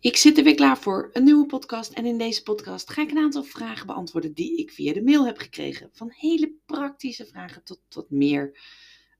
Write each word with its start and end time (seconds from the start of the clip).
Ik 0.00 0.16
zit 0.16 0.38
er 0.38 0.44
weer 0.44 0.54
klaar 0.54 0.78
voor 0.78 1.10
een 1.12 1.24
nieuwe 1.24 1.46
podcast. 1.46 1.92
En 1.92 2.06
in 2.06 2.18
deze 2.18 2.42
podcast 2.42 2.90
ga 2.90 3.02
ik 3.02 3.10
een 3.10 3.18
aantal 3.18 3.42
vragen 3.42 3.86
beantwoorden 3.86 4.32
die 4.32 4.56
ik 4.56 4.70
via 4.70 4.92
de 4.92 5.02
mail 5.02 5.26
heb 5.26 5.38
gekregen. 5.38 5.90
Van 5.92 6.10
hele 6.10 6.52
praktische 6.66 7.26
vragen 7.26 7.64
tot, 7.64 7.80
tot 7.88 8.10
meer 8.10 8.60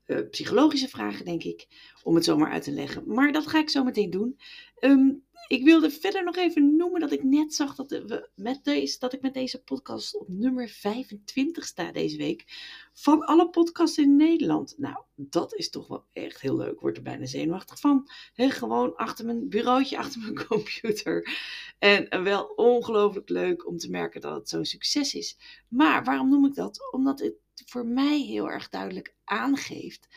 uh, 0.06 0.19
psychologische 0.30 0.88
vragen, 0.88 1.24
denk 1.24 1.43
ik. 1.43 1.66
Om 2.03 2.14
het 2.14 2.24
zomaar 2.24 2.51
uit 2.51 2.62
te 2.62 2.71
leggen. 2.71 3.03
Maar 3.06 3.32
dat 3.32 3.46
ga 3.46 3.58
ik 3.58 3.71
zo 3.71 3.85
meteen 3.85 4.11
doen. 4.11 4.38
Um, 4.80 5.24
ik 5.49 5.65
wilde 5.65 5.91
verder 5.91 6.25
nog 6.25 6.37
even 6.37 6.77
noemen 6.77 7.01
dat 7.01 7.13
ik 7.13 7.22
net 7.22 7.54
zag 7.54 7.75
dat, 7.75 7.90
we 7.90 8.29
met 8.35 8.65
deze, 8.65 8.99
dat 8.99 9.13
ik 9.13 9.22
met 9.22 9.35
deze 9.35 9.63
podcast 9.63 10.17
op 10.17 10.29
nummer 10.29 10.69
25 10.69 11.65
sta 11.65 11.93
deze 11.93 12.17
week. 12.17 12.45
Van 12.93 13.25
alle 13.25 13.51
podcasts 13.51 13.99
in 13.99 14.17
Nederland. 14.17 14.75
Nou, 14.79 14.97
dat 15.15 15.54
is 15.54 15.71
toch 15.71 15.89
wel 15.89 16.05
echt 16.12 16.41
heel 16.41 16.57
leuk. 16.57 16.80
Word 16.80 16.97
er 16.97 17.03
bijna 17.03 17.27
zenuwachtig 17.27 17.80
van. 17.80 18.11
gewoon 18.34 18.97
achter 18.97 19.25
mijn 19.25 19.48
bureautje, 19.48 19.98
achter 19.98 20.21
mijn 20.21 20.47
computer. 20.48 21.39
En 21.79 22.23
wel 22.23 22.45
ongelooflijk 22.45 23.29
leuk 23.29 23.67
om 23.67 23.77
te 23.77 23.91
merken 23.91 24.20
dat 24.20 24.34
het 24.34 24.48
zo'n 24.48 24.65
succes 24.65 25.15
is. 25.15 25.37
Maar 25.69 26.05
waarom 26.05 26.29
noem 26.29 26.47
ik 26.47 26.55
dat? 26.55 26.93
Omdat 26.93 27.20
het 27.20 27.34
voor 27.67 27.87
mij 27.87 28.20
heel 28.20 28.51
erg 28.51 28.69
duidelijk 28.69 29.15
aangeeft 29.25 30.09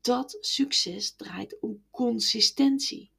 dat 0.00 0.36
succes 0.40 1.14
draait 1.16 1.60
om 1.60 1.84
consistentie. 1.90 3.10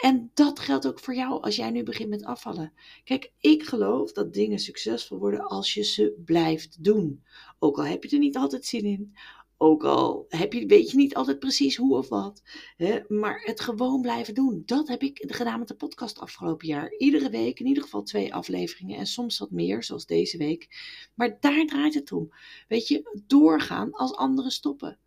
En 0.00 0.30
dat 0.34 0.58
geldt 0.58 0.86
ook 0.86 1.00
voor 1.00 1.14
jou 1.14 1.42
als 1.42 1.56
jij 1.56 1.70
nu 1.70 1.82
begint 1.82 2.08
met 2.08 2.24
afvallen. 2.24 2.72
Kijk, 3.04 3.32
ik 3.38 3.62
geloof 3.62 4.12
dat 4.12 4.34
dingen 4.34 4.58
succesvol 4.58 5.18
worden 5.18 5.44
als 5.44 5.74
je 5.74 5.82
ze 5.82 6.20
blijft 6.24 6.84
doen. 6.84 7.24
Ook 7.58 7.78
al 7.78 7.84
heb 7.84 8.04
je 8.04 8.10
er 8.10 8.18
niet 8.18 8.36
altijd 8.36 8.66
zin 8.66 8.84
in. 8.84 9.16
Ook 9.56 9.84
al 9.84 10.26
heb 10.28 10.52
je, 10.52 10.66
weet 10.66 10.90
je 10.90 10.96
niet 10.96 11.14
altijd 11.14 11.38
precies 11.38 11.76
hoe 11.76 11.96
of 11.96 12.08
wat. 12.08 12.42
Hè, 12.76 13.00
maar 13.08 13.42
het 13.44 13.60
gewoon 13.60 14.00
blijven 14.00 14.34
doen. 14.34 14.62
Dat 14.66 14.88
heb 14.88 15.02
ik 15.02 15.24
gedaan 15.28 15.58
met 15.58 15.68
de 15.68 15.74
podcast 15.74 16.18
afgelopen 16.18 16.66
jaar. 16.66 16.96
Iedere 16.96 17.30
week 17.30 17.60
in 17.60 17.66
ieder 17.66 17.82
geval 17.82 18.02
twee 18.02 18.34
afleveringen. 18.34 18.98
En 18.98 19.06
soms 19.06 19.38
wat 19.38 19.50
meer, 19.50 19.82
zoals 19.82 20.06
deze 20.06 20.36
week. 20.36 20.68
Maar 21.14 21.36
daar 21.40 21.66
draait 21.66 21.94
het 21.94 22.12
om. 22.12 22.32
Weet 22.68 22.88
je, 22.88 23.22
doorgaan 23.26 23.92
als 23.92 24.14
anderen 24.14 24.50
stoppen. 24.50 24.98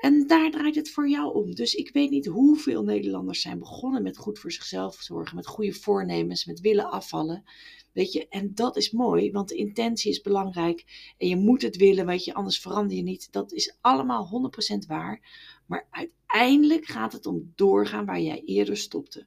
En 0.00 0.26
daar 0.26 0.50
draait 0.50 0.74
het 0.74 0.90
voor 0.90 1.08
jou 1.08 1.34
om. 1.34 1.54
Dus 1.54 1.74
ik 1.74 1.92
weet 1.92 2.10
niet 2.10 2.26
hoeveel 2.26 2.82
Nederlanders 2.82 3.40
zijn 3.40 3.58
begonnen 3.58 4.02
met 4.02 4.16
goed 4.16 4.38
voor 4.38 4.52
zichzelf 4.52 4.96
zorgen, 5.00 5.36
met 5.36 5.46
goede 5.46 5.72
voornemens, 5.72 6.44
met 6.44 6.60
willen 6.60 6.90
afvallen. 6.90 7.44
Weet 7.92 8.12
je, 8.12 8.28
en 8.28 8.54
dat 8.54 8.76
is 8.76 8.90
mooi, 8.90 9.32
want 9.32 9.48
de 9.48 9.54
intentie 9.54 10.10
is 10.10 10.20
belangrijk. 10.20 11.12
En 11.18 11.28
je 11.28 11.36
moet 11.36 11.62
het 11.62 11.76
willen, 11.76 12.06
weet 12.06 12.24
je, 12.24 12.34
anders 12.34 12.60
verander 12.60 12.96
je 12.96 13.02
niet. 13.02 13.32
Dat 13.32 13.52
is 13.52 13.76
allemaal 13.80 14.50
100% 14.74 14.86
waar. 14.86 15.20
Maar 15.66 15.88
uiteindelijk 15.90 16.84
gaat 16.84 17.12
het 17.12 17.26
om 17.26 17.52
doorgaan 17.54 18.06
waar 18.06 18.20
jij 18.20 18.42
eerder 18.44 18.76
stopte. 18.76 19.26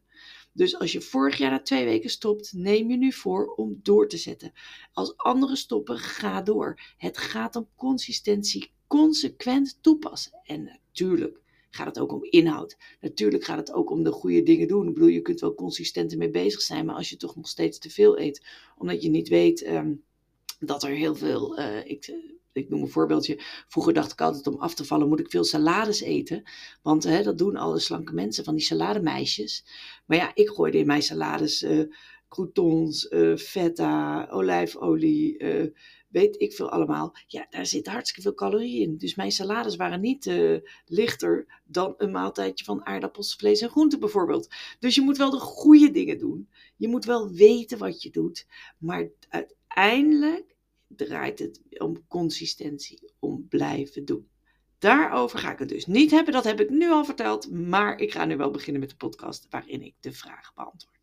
Dus 0.54 0.80
als 0.80 0.92
je 0.92 1.02
vorig 1.02 1.38
jaar 1.38 1.52
na 1.52 1.62
twee 1.62 1.86
weken 1.86 2.10
stopt, 2.10 2.54
neem 2.54 2.90
je 2.90 2.98
nu 2.98 3.12
voor 3.12 3.54
om 3.56 3.80
door 3.84 4.08
te 4.08 4.18
zetten. 4.18 4.52
Als 4.94 5.18
anderen 5.18 5.58
stoppen, 5.58 5.98
ga 5.98 6.42
door. 6.42 6.82
Het 6.98 7.18
gaat 7.18 7.56
om 7.56 7.70
consistentie, 7.76 8.73
consequent 8.94 9.78
toepassen. 9.82 10.32
En 10.44 10.64
natuurlijk 10.64 11.42
gaat 11.70 11.86
het 11.86 12.00
ook 12.00 12.12
om 12.12 12.24
inhoud. 12.24 12.78
Natuurlijk 13.02 13.44
gaat 13.44 13.58
het 13.58 13.72
ook 13.72 13.90
om 13.90 14.04
de 14.04 14.12
goede 14.12 14.44
dingen 14.44 14.68
doen. 14.68 14.88
Ik 14.88 14.94
bedoel, 14.94 15.10
je 15.10 15.22
kunt 15.22 15.40
wel 15.40 15.56
consistent 15.56 16.12
ermee 16.12 16.30
bezig 16.30 16.62
zijn, 16.62 16.86
maar 16.86 16.96
als 16.96 17.10
je 17.10 17.18
toch 17.18 17.36
nog 17.36 17.48
steeds 17.48 17.80
te 17.80 17.90
veel 17.90 18.20
eet, 18.20 18.46
omdat 18.78 19.04
je 19.04 19.10
niet 19.10 19.28
weet 19.28 19.62
ehm, 19.62 19.94
dat 20.60 20.84
er 20.84 20.90
heel 20.90 21.16
veel. 21.16 21.60
Uh, 21.60 21.86
ik, 21.86 22.14
ik 22.52 22.70
noem 22.70 22.82
een 22.82 22.90
voorbeeldje. 22.90 23.40
Vroeger 23.68 23.94
dacht 23.94 24.12
ik 24.12 24.22
altijd 24.22 24.48
om 24.48 24.60
af 24.60 24.76
te 24.76 24.86
vallen 24.86 25.08
moet 25.08 25.20
ik 25.20 25.30
veel 25.30 25.44
salades 25.44 26.02
eten. 26.02 26.44
Want 26.82 27.04
hè, 27.04 27.24
dat 27.24 27.38
doen 27.38 27.56
alle 27.56 27.80
slanke 27.80 28.14
mensen 28.14 28.44
van 28.44 28.56
die 28.56 28.66
salademeisjes. 28.66 29.66
Maar 30.06 30.18
ja, 30.18 30.32
ik 30.34 30.50
gooide 30.50 30.78
in 30.78 30.88
mijn 30.88 31.04
salades 31.04 31.64
uh, 31.64 31.84
croutons, 32.28 33.08
feta, 33.38 34.28
olijfolie, 34.30 35.38
weet 36.14 36.42
ik 36.42 36.54
veel 36.54 36.70
allemaal. 36.70 37.16
Ja, 37.28 37.48
daar 37.50 37.66
zit 37.66 37.88
hartstikke 37.88 38.22
veel 38.22 38.34
calorieën 38.34 38.82
in. 38.82 38.98
Dus 38.98 39.16
mijn 39.16 39.32
salades 39.32 39.76
waren 39.76 40.02
niet 40.02 40.26
uh, 40.26 40.60
lichter 40.86 41.62
dan 41.66 41.94
een 41.98 42.12
maaltijdje 42.12 42.66
van 42.66 42.86
aardappels, 42.86 43.36
vlees 43.36 43.62
en 43.62 43.70
groenten 43.70 44.00
bijvoorbeeld. 44.00 44.48
Dus 44.80 44.96
je 44.96 45.02
moet 45.02 45.18
wel 45.18 45.30
de 45.30 45.40
goede 45.40 45.92
dingen 45.92 46.18
doen. 46.18 46.50
Je 46.76 46.88
moet 46.88 47.06
wel 47.06 47.30
weten 47.30 47.78
wat 47.78 48.02
je 48.02 48.10
doet. 48.10 48.48
Maar 48.78 49.10
uiteindelijk 49.30 50.56
draait 50.88 51.40
het 51.40 51.62
om 51.78 52.08
consistentie, 52.08 53.12
om 53.20 53.48
blijven 53.50 54.06
doen. 54.06 54.28
Daarover 54.78 55.40
ga 55.40 55.52
ik 55.52 55.60
het 55.60 55.70
dus 55.70 55.86
niet 55.86 56.12
hebben, 56.12 56.34
dat 56.34 56.44
heb 56.44 56.60
ik 56.60 56.70
nu 56.70 56.90
al 56.90 57.06
verteld. 57.06 57.52
Maar 57.52 58.00
ik 58.00 58.12
ga 58.12 58.26
nu 58.26 58.38
wel 58.38 58.52
beginnen 58.52 58.82
met 58.82 58.90
de 58.90 58.96
podcast 58.96 59.48
waarin 59.50 59.82
ik 59.82 59.96
de 60.00 60.12
vraag 60.12 60.54
beantwoord. 60.54 61.03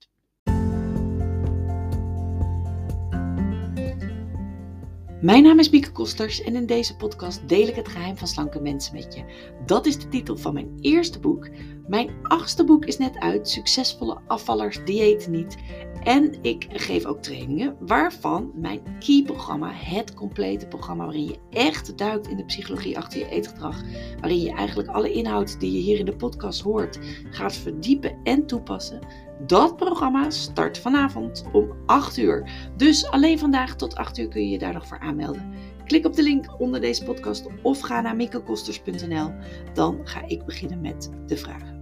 Mijn 5.20 5.42
naam 5.42 5.58
is 5.58 5.70
Bieke 5.70 5.92
Kosters 5.92 6.42
en 6.42 6.54
in 6.54 6.66
deze 6.66 6.96
podcast 6.96 7.48
deel 7.48 7.68
ik 7.68 7.74
het 7.74 7.88
geheim 7.88 8.16
van 8.16 8.28
slanke 8.28 8.60
mensen 8.60 8.94
met 8.94 9.14
je. 9.14 9.24
Dat 9.66 9.86
is 9.86 9.98
de 9.98 10.08
titel 10.08 10.36
van 10.36 10.54
mijn 10.54 10.78
eerste 10.80 11.20
boek. 11.20 11.48
Mijn 11.86 12.10
achtste 12.22 12.64
boek 12.64 12.84
is 12.84 12.98
net 12.98 13.18
uit, 13.18 13.48
Succesvolle 13.48 14.18
afvallers 14.26 14.84
diëten 14.84 15.30
niet. 15.30 15.56
En 16.02 16.42
ik 16.42 16.66
geef 16.70 17.04
ook 17.04 17.22
trainingen, 17.22 17.76
waarvan 17.80 18.52
mijn 18.54 18.80
key-programma, 18.98 19.70
het 19.72 20.14
complete 20.14 20.66
programma 20.66 21.04
waarin 21.04 21.24
je 21.24 21.38
echt 21.50 21.98
duikt 21.98 22.28
in 22.28 22.36
de 22.36 22.44
psychologie 22.44 22.98
achter 22.98 23.18
je 23.18 23.28
eetgedrag, 23.28 23.82
waarin 24.20 24.40
je 24.40 24.52
eigenlijk 24.52 24.88
alle 24.88 25.12
inhoud 25.12 25.60
die 25.60 25.72
je 25.72 25.78
hier 25.78 25.98
in 25.98 26.04
de 26.04 26.16
podcast 26.16 26.60
hoort 26.60 26.98
gaat 27.30 27.56
verdiepen 27.56 28.18
en 28.22 28.46
toepassen. 28.46 29.28
Dat 29.46 29.76
programma 29.76 30.30
start 30.30 30.78
vanavond 30.78 31.44
om 31.52 31.72
8 31.86 32.16
uur. 32.16 32.50
Dus 32.76 33.10
alleen 33.10 33.38
vandaag 33.38 33.76
tot 33.76 33.94
8 33.94 34.18
uur 34.18 34.28
kun 34.28 34.42
je 34.42 34.48
je 34.48 34.58
daar 34.58 34.72
nog 34.72 34.86
voor 34.86 34.98
aanmelden. 34.98 35.52
Klik 35.86 36.06
op 36.06 36.14
de 36.14 36.22
link 36.22 36.60
onder 36.60 36.80
deze 36.80 37.04
podcast 37.04 37.46
of 37.62 37.80
ga 37.80 38.00
naar 38.00 38.16
mikkekosters.nl. 38.16 39.32
Dan 39.74 40.00
ga 40.04 40.22
ik 40.26 40.44
beginnen 40.44 40.80
met 40.80 41.10
de 41.26 41.36
vragen. 41.36 41.79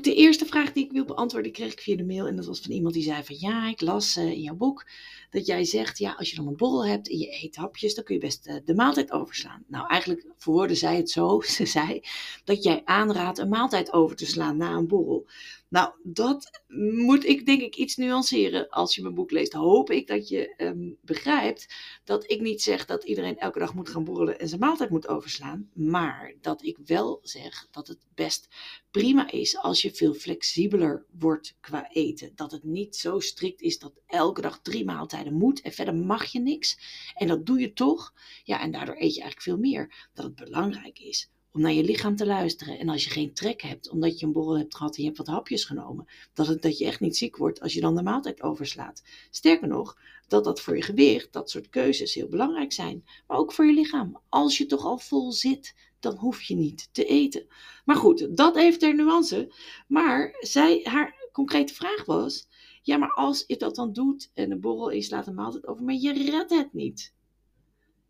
De 0.00 0.14
eerste 0.14 0.46
vraag 0.46 0.72
die 0.72 0.84
ik 0.84 0.92
wil 0.92 1.04
beantwoorden 1.04 1.52
kreeg 1.52 1.72
ik 1.72 1.80
via 1.80 1.96
de 1.96 2.04
mail. 2.04 2.26
En 2.26 2.36
dat 2.36 2.46
was 2.46 2.60
van 2.60 2.70
iemand 2.70 2.94
die 2.94 3.02
zei 3.02 3.24
van 3.24 3.36
ja, 3.38 3.68
ik 3.68 3.80
las 3.80 4.16
uh, 4.16 4.24
in 4.24 4.40
jouw 4.40 4.54
boek 4.54 4.86
dat 5.30 5.46
jij 5.46 5.64
zegt, 5.64 5.98
ja, 5.98 6.12
als 6.12 6.30
je 6.30 6.36
dan 6.36 6.46
een 6.46 6.56
borrel 6.56 6.86
hebt 6.86 7.10
en 7.10 7.18
je 7.18 7.42
eet 7.42 7.56
hapjes, 7.56 7.94
dan 7.94 8.04
kun 8.04 8.14
je 8.14 8.20
best 8.20 8.46
uh, 8.46 8.54
de 8.64 8.74
maaltijd 8.74 9.12
overslaan. 9.12 9.64
Nou, 9.66 9.86
eigenlijk 9.88 10.26
verwoordde 10.36 10.74
zij 10.74 10.96
het 10.96 11.10
zo, 11.10 11.40
ze 11.56 11.66
zei, 11.66 12.00
dat 12.44 12.62
jij 12.62 12.82
aanraadt 12.84 13.38
een 13.38 13.48
maaltijd 13.48 13.92
over 13.92 14.16
te 14.16 14.26
slaan 14.26 14.56
na 14.56 14.72
een 14.72 14.88
borrel. 14.88 15.26
Nou, 15.68 15.92
dat 16.02 16.62
moet 17.04 17.24
ik 17.24 17.46
denk 17.46 17.60
ik 17.60 17.76
iets 17.76 17.96
nuanceren. 17.96 18.68
Als 18.68 18.94
je 18.94 19.02
mijn 19.02 19.14
boek 19.14 19.30
leest, 19.30 19.52
hoop 19.52 19.90
ik 19.90 20.06
dat 20.06 20.28
je 20.28 20.54
um, 20.56 20.98
begrijpt 21.02 21.74
dat 22.04 22.30
ik 22.30 22.40
niet 22.40 22.62
zeg 22.62 22.86
dat 22.86 23.04
iedereen 23.04 23.38
elke 23.38 23.58
dag 23.58 23.74
moet 23.74 23.88
gaan 23.88 24.04
borrelen 24.04 24.38
en 24.38 24.48
zijn 24.48 24.60
maaltijd 24.60 24.90
moet 24.90 25.08
overslaan. 25.08 25.70
Maar 25.74 26.34
dat 26.40 26.64
ik 26.64 26.78
wel 26.84 27.18
zeg 27.22 27.68
dat 27.70 27.88
het 27.88 28.06
best 28.14 28.48
prima 28.90 29.30
is 29.30 29.56
als 29.56 29.82
je 29.82 29.94
veel 29.94 30.14
flexibeler 30.14 31.06
wordt 31.18 31.56
qua 31.60 31.90
eten. 31.90 32.32
Dat 32.34 32.50
het 32.50 32.64
niet 32.64 32.96
zo 32.96 33.20
strikt 33.20 33.60
is 33.60 33.78
dat 33.78 34.00
elke 34.06 34.40
dag 34.40 34.60
drie 34.62 34.84
maaltijden 34.84 35.34
moet 35.34 35.60
en 35.60 35.72
verder 35.72 35.94
mag 35.94 36.24
je 36.24 36.40
niks. 36.40 36.78
En 37.14 37.28
dat 37.28 37.46
doe 37.46 37.58
je 37.58 37.72
toch. 37.72 38.12
Ja, 38.44 38.60
en 38.60 38.70
daardoor 38.70 38.94
eet 38.94 39.14
je 39.14 39.20
eigenlijk 39.20 39.42
veel 39.42 39.58
meer. 39.58 40.08
Dat 40.14 40.24
het 40.24 40.34
belangrijk 40.34 40.98
is 40.98 41.30
om 41.52 41.60
naar 41.60 41.72
je 41.72 41.84
lichaam 41.84 42.16
te 42.16 42.26
luisteren. 42.26 42.78
En 42.78 42.88
als 42.88 43.04
je 43.04 43.10
geen 43.10 43.34
trek 43.34 43.62
hebt, 43.62 43.90
omdat 43.90 44.18
je 44.18 44.26
een 44.26 44.32
borrel 44.32 44.58
hebt 44.58 44.76
gehad 44.76 44.96
en 44.96 45.02
je 45.02 45.06
hebt 45.06 45.18
wat 45.18 45.34
hapjes 45.34 45.64
genomen, 45.64 46.06
dat, 46.32 46.46
het, 46.46 46.62
dat 46.62 46.78
je 46.78 46.84
echt 46.84 47.00
niet 47.00 47.16
ziek 47.16 47.36
wordt 47.36 47.60
als 47.60 47.74
je 47.74 47.80
dan 47.80 47.96
de 47.96 48.02
maaltijd 48.02 48.42
overslaat. 48.42 49.02
Sterker 49.30 49.68
nog, 49.68 49.98
dat 50.26 50.44
dat 50.44 50.60
voor 50.60 50.76
je 50.76 50.82
gewicht, 50.82 51.32
dat 51.32 51.50
soort 51.50 51.68
keuzes 51.68 52.14
heel 52.14 52.28
belangrijk 52.28 52.72
zijn. 52.72 53.04
Maar 53.26 53.38
ook 53.38 53.52
voor 53.52 53.66
je 53.66 53.72
lichaam. 53.72 54.20
Als 54.28 54.58
je 54.58 54.66
toch 54.66 54.84
al 54.84 54.98
vol 54.98 55.32
zit, 55.32 55.74
dan 56.00 56.16
hoef 56.16 56.42
je 56.42 56.54
niet 56.54 56.88
te 56.92 57.04
eten. 57.04 57.46
Maar 57.84 57.96
goed, 57.96 58.36
dat 58.36 58.54
heeft 58.54 58.82
er 58.82 58.94
nuance. 58.94 59.52
Maar 59.88 60.36
zij, 60.40 60.80
haar 60.82 61.28
concrete 61.32 61.74
vraag 61.74 62.04
was: 62.04 62.48
ja, 62.82 62.96
maar 62.96 63.12
als 63.12 63.44
je 63.46 63.56
dat 63.56 63.74
dan 63.74 63.92
doet 63.92 64.30
en 64.34 64.50
een 64.50 64.60
borrel 64.60 64.88
is, 64.88 65.10
laat 65.10 65.26
een 65.26 65.34
maaltijd 65.34 65.66
over, 65.66 65.84
maar 65.84 65.94
je 65.94 66.12
redt 66.12 66.50
het 66.50 66.72
niet. 66.72 67.14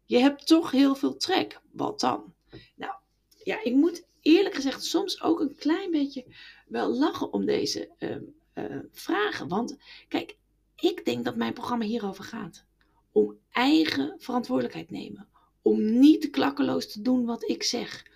Je 0.05 0.19
hebt 0.19 0.47
toch 0.47 0.71
heel 0.71 0.95
veel 0.95 1.17
trek. 1.17 1.61
Wat 1.73 2.01
dan? 2.01 2.35
Ja, 3.49 3.63
ik 3.63 3.75
moet 3.75 4.07
eerlijk 4.21 4.55
gezegd 4.55 4.85
soms 4.85 5.23
ook 5.23 5.41
een 5.41 5.55
klein 5.55 5.91
beetje 5.91 6.25
wel 6.67 6.95
lachen 6.95 7.33
om 7.33 7.47
deze 7.47 7.91
uh, 7.99 8.17
uh, 8.55 8.79
vragen. 8.93 9.49
Want 9.49 9.77
kijk, 10.09 10.37
ik 10.77 11.05
denk 11.05 11.25
dat 11.25 11.37
mijn 11.37 11.53
programma 11.53 11.85
hierover 11.85 12.25
gaat. 12.25 12.65
Om 13.13 13.39
eigen 13.51 14.15
verantwoordelijkheid 14.19 14.91
nemen. 14.91 15.29
Om 15.63 15.99
niet 15.99 16.31
klakkeloos 16.31 16.93
te 16.93 17.03
doen 17.03 17.25
wat 17.25 17.49
ik 17.49 17.63
zeg. 17.63 18.07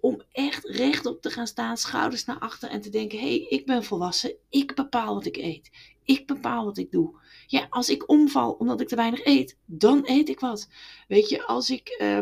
Om 0.00 0.22
echt 0.32 0.64
rechtop 0.64 1.22
te 1.22 1.30
gaan 1.30 1.46
staan, 1.46 1.76
schouders 1.76 2.24
naar 2.24 2.38
achter 2.38 2.70
en 2.70 2.80
te 2.80 2.90
denken: 2.90 3.18
hé, 3.18 3.26
hey, 3.26 3.46
ik 3.48 3.66
ben 3.66 3.84
volwassen, 3.84 4.34
ik 4.48 4.74
bepaal 4.74 5.14
wat 5.14 5.26
ik 5.26 5.36
eet. 5.36 5.70
Ik 6.04 6.26
bepaal 6.26 6.64
wat 6.64 6.78
ik 6.78 6.90
doe. 6.90 7.20
Ja, 7.46 7.66
als 7.70 7.88
ik 7.88 8.08
omval 8.08 8.52
omdat 8.52 8.80
ik 8.80 8.88
te 8.88 8.96
weinig 8.96 9.24
eet, 9.24 9.56
dan 9.64 10.02
eet 10.04 10.28
ik 10.28 10.40
wat. 10.40 10.68
Weet 11.08 11.28
je, 11.28 11.46
als 11.46 11.70
ik 11.70 11.96
uh, 12.00 12.18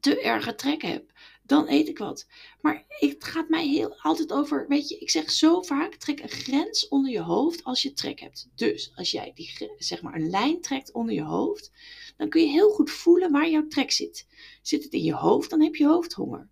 te 0.00 0.20
erge 0.20 0.54
trek 0.54 0.82
heb, 0.82 1.12
dan 1.48 1.68
eet 1.68 1.88
ik 1.88 1.98
wat. 1.98 2.26
Maar 2.60 2.84
het 2.88 3.24
gaat 3.24 3.48
mij 3.48 3.66
heel 3.66 3.96
altijd 4.00 4.32
over, 4.32 4.66
weet 4.68 4.88
je, 4.88 4.98
ik 4.98 5.10
zeg 5.10 5.30
zo 5.30 5.62
vaak, 5.62 5.94
trek 5.94 6.20
een 6.20 6.28
grens 6.28 6.88
onder 6.88 7.10
je 7.10 7.20
hoofd 7.20 7.64
als 7.64 7.82
je 7.82 7.92
trek 7.92 8.20
hebt. 8.20 8.48
Dus 8.54 8.92
als 8.94 9.10
jij 9.10 9.32
die, 9.34 9.70
zeg 9.78 10.02
maar 10.02 10.14
een 10.14 10.30
lijn 10.30 10.60
trekt 10.60 10.92
onder 10.92 11.14
je 11.14 11.22
hoofd, 11.22 11.72
dan 12.16 12.28
kun 12.28 12.40
je 12.40 12.48
heel 12.48 12.70
goed 12.70 12.90
voelen 12.90 13.32
waar 13.32 13.50
jouw 13.50 13.66
trek 13.66 13.90
zit. 13.90 14.26
Zit 14.62 14.84
het 14.84 14.92
in 14.92 15.02
je 15.02 15.14
hoofd, 15.14 15.50
dan 15.50 15.62
heb 15.62 15.74
je 15.74 15.86
hoofdhonger. 15.86 16.48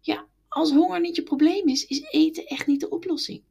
Ja, 0.00 0.26
als 0.48 0.70
honger 0.70 1.00
niet 1.00 1.16
je 1.16 1.22
probleem 1.22 1.68
is, 1.68 1.86
is 1.86 2.02
eten 2.10 2.46
echt 2.46 2.66
niet 2.66 2.80
de 2.80 2.88
oplossing. 2.90 3.42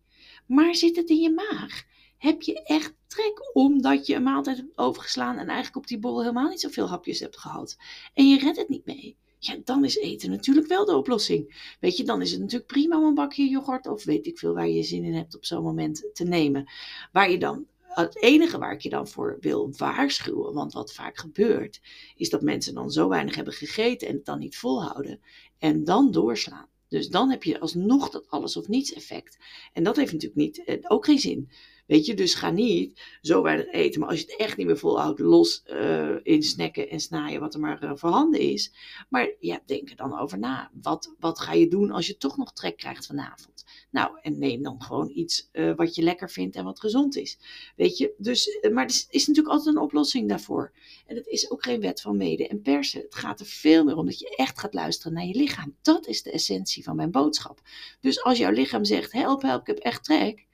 Maar 0.46 0.76
zit 0.76 0.96
het 0.96 1.10
in 1.10 1.22
je 1.22 1.32
maag? 1.32 1.84
Heb 2.18 2.42
je 2.42 2.64
echt 2.64 2.94
trek 3.08 3.50
omdat 3.54 4.08
je 4.08 4.16
een 4.16 4.24
maaltijd 4.24 4.58
hebt 4.58 4.78
overgeslaan 4.78 5.38
en 5.38 5.48
eigenlijk 5.48 5.76
op 5.76 5.88
die 5.88 6.00
borrel 6.00 6.22
helemaal 6.22 6.50
niet 6.50 6.62
zoveel 6.62 6.88
hapjes 6.88 7.20
hebt 7.20 7.40
gehad? 7.40 7.78
En 8.14 8.30
je 8.30 8.38
redt 8.40 8.58
het 8.58 8.70
niet 8.70 8.86
mee 8.86 9.18
ja, 9.40 9.58
dan 9.64 9.86
is 9.86 9.98
eten 9.98 10.30
natuurlijk 10.30 10.68
wel 10.68 10.86
de 10.86 10.96
oplossing. 10.96 11.74
Weet 11.80 11.98
je, 11.98 12.04
dan 12.04 12.22
is 12.22 12.32
het 12.32 12.40
natuurlijk 12.40 12.72
prima 12.72 12.98
om 12.98 13.04
een 13.04 13.14
bakje 13.14 13.50
yoghurt 13.50 13.88
of 13.88 14.04
weet 14.04 14.26
ik 14.26 14.38
veel 14.38 14.54
waar 14.54 14.68
je 14.68 14.84
zin 14.84 15.04
in 15.04 15.14
hebt 15.14 15.36
op 15.36 15.46
zo'n 15.46 15.64
moment 15.64 16.10
te 16.14 16.24
nemen. 16.24 16.72
Waar 17.12 17.32
je 17.32 17.40
dan, 17.40 17.66
het 17.82 18.22
enige 18.22 18.58
waar 18.58 18.74
ik 18.74 18.82
je 18.82 18.90
dan 18.90 19.08
voor 19.08 19.38
wil 19.40 19.74
waarschuwen, 19.78 20.54
want 20.54 20.74
wat 20.74 20.94
vaak 20.94 21.18
gebeurt, 21.18 21.82
is 22.16 22.30
dat 22.30 22.42
mensen 22.42 22.74
dan 22.74 22.92
zo 22.92 23.10
weinig 23.10 23.36
hebben 23.36 23.54
gegeten 23.54 24.08
en 24.08 24.16
het 24.16 24.26
dan 24.26 24.40
niet 24.40 24.58
volhouden 24.58 25.20
en 25.58 25.84
dan 25.84 26.12
doorslaan. 26.12 26.70
Dus 26.90 27.10
dan 27.10 27.30
heb 27.30 27.44
je 27.44 27.60
alsnog 27.60 28.10
dat 28.10 28.30
alles 28.30 28.58
of 28.58 28.68
niets 28.68 28.94
effect. 28.94 29.38
En 29.74 29.84
dat 29.84 29.96
heeft 29.96 30.12
natuurlijk 30.12 30.42
niet, 30.42 30.64
eh, 30.64 30.78
ook 30.88 31.06
geen 31.06 31.20
zin. 31.20 31.50
Weet 31.88 32.06
je, 32.06 32.14
dus 32.14 32.36
ga 32.36 32.50
niet 32.50 33.02
zo 33.22 33.42
weinig 33.42 33.72
eten. 33.72 34.00
Maar 34.00 34.10
als 34.10 34.20
je 34.20 34.26
het 34.26 34.36
echt 34.36 34.58
niet 34.58 34.66
meer 34.68 34.78
volhoudt, 34.78 35.20
los 35.20 35.64
uh, 35.68 36.16
in 36.24 36.44
snacken 36.44 36.90
en 36.90 37.00
snaaien 37.00 37.40
wat 37.40 37.54
er 37.54 37.60
maar 37.60 37.84
uh, 37.84 37.92
voorhanden 37.96 38.40
is. 38.40 38.74
Maar 39.10 39.32
ja, 39.40 39.62
denk 39.66 39.90
er 39.90 39.96
dan 39.96 40.20
over 40.20 40.40
na. 40.40 40.72
Wat, 40.82 41.16
wat 41.20 41.40
ga 41.40 41.54
je 41.54 41.68
doen 41.68 41.92
als 41.92 42.08
je 42.08 42.18
toch 42.18 42.38
nog 42.38 42.54
trek 42.54 42.78
krijgt 42.78 43.06
vanavond? 43.06 43.66
Nou, 43.92 44.20
en 44.22 44.40
neem 44.40 44.64
dan 44.64 44.82
gewoon 44.82 45.10
iets 45.14 45.50
uh, 45.54 45.76
wat 45.76 45.96
je 45.96 46.02
lekker 46.02 46.30
vindt 46.30 46.56
en 46.56 46.64
wat 46.64 46.80
gezond 46.80 47.16
is. 47.16 47.38
Weet 47.76 47.98
je, 47.98 48.14
dus, 48.18 48.60
maar 48.72 48.84
er 48.84 48.90
is, 48.90 49.08
is 49.10 49.28
natuurlijk 49.28 49.56
altijd 49.56 49.76
een 49.76 49.82
oplossing 49.82 50.30
daarvoor. 50.30 50.72
En 51.06 51.16
het 51.16 51.28
is 51.28 51.52
ook 51.52 51.64
geen 51.64 51.82
wet 51.82 52.02
van 52.02 52.18
mede 52.18 52.48
en 52.48 52.62
persen. 52.62 53.02
Het 53.02 53.16
gaat 53.16 53.40
er 53.40 53.46
veel 53.46 53.84
meer 53.84 53.98
om 53.98 54.06
dat 54.06 54.20
je 54.20 54.36
echt 54.36 54.60
gaat 54.60 54.74
luisteren 54.74 55.14
naar 55.14 55.26
je 55.26 55.36
lichaam. 55.36 55.76
Dat 55.82 56.08
is 56.08 56.24
de 56.24 56.32
essentie 56.32 56.84
van 56.84 56.96
mijn 56.96 57.12
boodschap. 57.12 57.62
Dus 58.02 58.24
als 58.24 58.38
jouw 58.38 58.52
lichaam 58.52 58.86
zegt: 58.86 59.12
help, 59.12 59.42
help, 59.42 59.62
ik 59.62 59.68
heb 59.68 59.78
echt 59.78 60.04
trek 60.04 60.47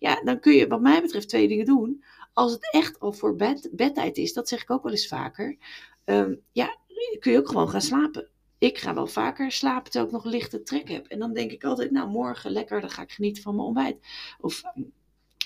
ja, 0.00 0.22
dan 0.22 0.40
kun 0.40 0.52
je 0.52 0.66
wat 0.66 0.80
mij 0.80 1.02
betreft 1.02 1.28
twee 1.28 1.48
dingen 1.48 1.64
doen. 1.64 2.04
Als 2.32 2.52
het 2.52 2.72
echt 2.72 3.00
al 3.00 3.12
voor 3.12 3.36
bed, 3.36 3.68
bedtijd 3.72 4.16
is, 4.16 4.32
dat 4.32 4.48
zeg 4.48 4.62
ik 4.62 4.70
ook 4.70 4.82
wel 4.82 4.92
eens 4.92 5.08
vaker. 5.08 5.56
Um, 6.04 6.40
ja, 6.52 6.76
kun 7.18 7.32
je 7.32 7.38
ook 7.38 7.48
gewoon 7.48 7.68
gaan 7.70 7.82
slapen. 7.82 8.28
Ik 8.58 8.78
ga 8.78 8.94
wel 8.94 9.06
vaker 9.06 9.52
slapen 9.52 9.90
terwijl 9.90 10.06
ik 10.06 10.22
nog 10.22 10.32
lichte 10.32 10.62
trek 10.62 10.88
heb. 10.88 11.06
En 11.06 11.18
dan 11.18 11.32
denk 11.32 11.50
ik 11.50 11.64
altijd, 11.64 11.90
nou 11.90 12.08
morgen 12.08 12.50
lekker, 12.50 12.80
dan 12.80 12.90
ga 12.90 13.02
ik 13.02 13.12
genieten 13.12 13.42
van 13.42 13.54
mijn 13.54 13.66
ontbijt. 13.66 14.06
Of 14.40 14.62
ehm, 14.62 14.82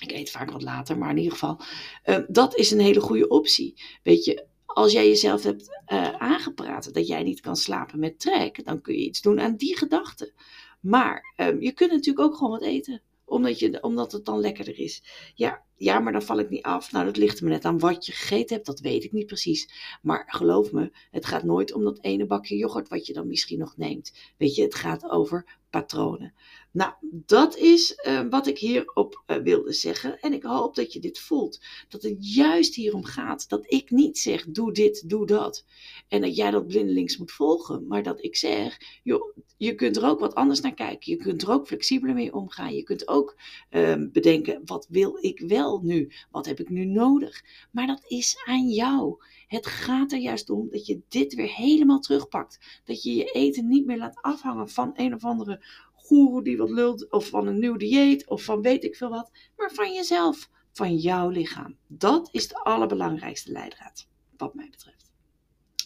ik 0.01 0.11
eet 0.11 0.31
vaak 0.31 0.51
wat 0.51 0.63
later, 0.63 0.99
maar 0.99 1.11
in 1.11 1.17
ieder 1.17 1.33
geval. 1.33 1.61
Uh, 2.05 2.19
dat 2.29 2.57
is 2.57 2.71
een 2.71 2.81
hele 2.81 3.01
goede 3.01 3.29
optie. 3.29 3.83
Weet 4.03 4.25
je, 4.25 4.47
als 4.67 4.93
jij 4.93 5.09
jezelf 5.09 5.43
hebt 5.43 5.81
uh, 5.93 6.13
aangepraat 6.13 6.95
dat 6.95 7.07
jij 7.07 7.23
niet 7.23 7.41
kan 7.41 7.57
slapen 7.57 7.99
met 7.99 8.21
trek, 8.21 8.65
dan 8.65 8.81
kun 8.81 8.95
je 8.95 9.05
iets 9.05 9.23
doen 9.23 9.41
aan 9.41 9.57
die 9.57 9.77
gedachte. 9.77 10.33
Maar 10.81 11.35
um, 11.37 11.61
je 11.61 11.73
kunt 11.73 11.91
natuurlijk 11.91 12.27
ook 12.27 12.37
gewoon 12.37 12.53
wat 12.59 12.69
eten 12.69 13.03
omdat, 13.25 13.59
je, 13.59 13.83
omdat 13.83 14.13
het 14.13 14.25
dan 14.25 14.41
lekkerder 14.41 14.79
is. 14.79 15.03
Ja, 15.35 15.65
ja, 15.77 15.99
maar 15.99 16.13
dan 16.13 16.23
val 16.23 16.39
ik 16.39 16.51
niet 16.51 16.63
af. 16.63 16.93
Nou, 16.93 17.05
dat 17.05 17.17
ligt 17.17 17.41
me 17.43 17.49
net 17.49 17.65
aan 17.65 17.79
wat 17.79 18.07
je 18.07 18.13
gegeten 18.13 18.55
hebt. 18.55 18.67
Dat 18.67 18.81
weet 18.81 19.05
ik 19.05 19.13
niet 19.13 19.27
precies. 19.27 19.73
Maar 20.03 20.25
geloof 20.27 20.73
me, 20.73 20.93
het 21.11 21.27
gaat 21.27 21.43
nooit 21.43 21.73
om 21.73 21.85
dat 21.85 22.03
ene 22.03 22.27
bakje 22.27 22.57
yoghurt 22.57 22.89
wat 22.89 23.07
je 23.07 23.13
dan 23.13 23.29
misschien 23.29 23.59
nog 23.59 23.77
neemt. 23.77 24.13
Weet 24.37 24.55
je, 24.55 24.63
het 24.63 24.75
gaat 24.75 25.11
over 25.11 25.59
patronen. 25.71 26.35
Nou, 26.75 26.93
dat 27.11 27.57
is 27.57 28.01
uh, 28.07 28.27
wat 28.31 28.47
ik 28.47 28.59
hierop 28.59 29.23
uh, 29.27 29.37
wilde 29.37 29.73
zeggen. 29.73 30.21
En 30.21 30.33
ik 30.33 30.43
hoop 30.43 30.75
dat 30.75 30.93
je 30.93 31.01
dit 31.01 31.19
voelt. 31.19 31.61
Dat 31.89 32.03
het 32.03 32.35
juist 32.35 32.75
hierom 32.75 33.05
gaat 33.05 33.49
dat 33.49 33.65
ik 33.73 33.91
niet 33.91 34.19
zeg: 34.19 34.45
doe 34.45 34.73
dit, 34.73 35.09
doe 35.09 35.27
dat. 35.27 35.65
En 36.09 36.21
dat 36.21 36.37
jij 36.37 36.51
dat 36.51 36.67
blindelings 36.67 37.17
moet 37.17 37.33
volgen. 37.33 37.87
Maar 37.87 38.03
dat 38.03 38.23
ik 38.23 38.37
zeg: 38.37 39.01
joh, 39.03 39.37
je 39.57 39.75
kunt 39.75 39.97
er 39.97 40.05
ook 40.05 40.21
wat 40.21 40.35
anders 40.35 40.61
naar 40.61 40.75
kijken. 40.75 41.13
Je 41.13 41.19
kunt 41.19 41.43
er 41.43 41.51
ook 41.51 41.67
flexibeler 41.67 42.15
mee 42.15 42.35
omgaan. 42.35 42.75
Je 42.75 42.83
kunt 42.83 43.09
ook 43.09 43.37
uh, 43.71 43.95
bedenken: 44.13 44.63
wat 44.65 44.87
wil 44.91 45.19
ik 45.21 45.41
wel 45.41 45.81
nu? 45.83 46.13
Wat 46.31 46.47
heb 46.47 46.61
ik 46.61 46.69
nu 46.69 46.85
nodig? 46.85 47.45
Maar 47.71 47.87
dat 47.87 48.05
is 48.07 48.37
aan 48.45 48.69
jou. 48.69 49.23
Het 49.47 49.67
gaat 49.67 50.13
er 50.13 50.19
juist 50.19 50.51
om 50.51 50.69
dat 50.71 50.87
je 50.87 51.01
dit 51.09 51.35
weer 51.35 51.55
helemaal 51.55 52.01
terugpakt. 52.01 52.81
Dat 52.85 53.03
je 53.03 53.15
je 53.15 53.25
eten 53.25 53.69
niet 53.69 53.87
meer 53.87 53.99
laat 53.99 54.23
afhangen 54.23 54.69
van 54.69 54.91
een 54.95 55.15
of 55.15 55.25
andere 55.25 55.65
goeroe 56.05 56.43
die 56.43 56.57
wat 56.57 56.71
lult, 56.71 57.11
of 57.11 57.29
van 57.29 57.47
een 57.47 57.59
nieuw 57.59 57.77
dieet, 57.77 58.29
of 58.29 58.43
van 58.43 58.63
weet 58.63 58.85
ik 58.85 58.97
veel 58.97 59.09
wat, 59.09 59.31
maar 59.57 59.71
van 59.73 59.95
jezelf, 59.95 60.51
van 60.73 60.97
jouw 60.97 61.29
lichaam. 61.29 61.77
Dat 61.87 62.29
is 62.33 62.49
de 62.49 62.55
allerbelangrijkste 62.55 63.53
leidraad, 63.53 64.09
wat 64.37 64.55
mij 64.55 64.69
betreft. 64.71 65.11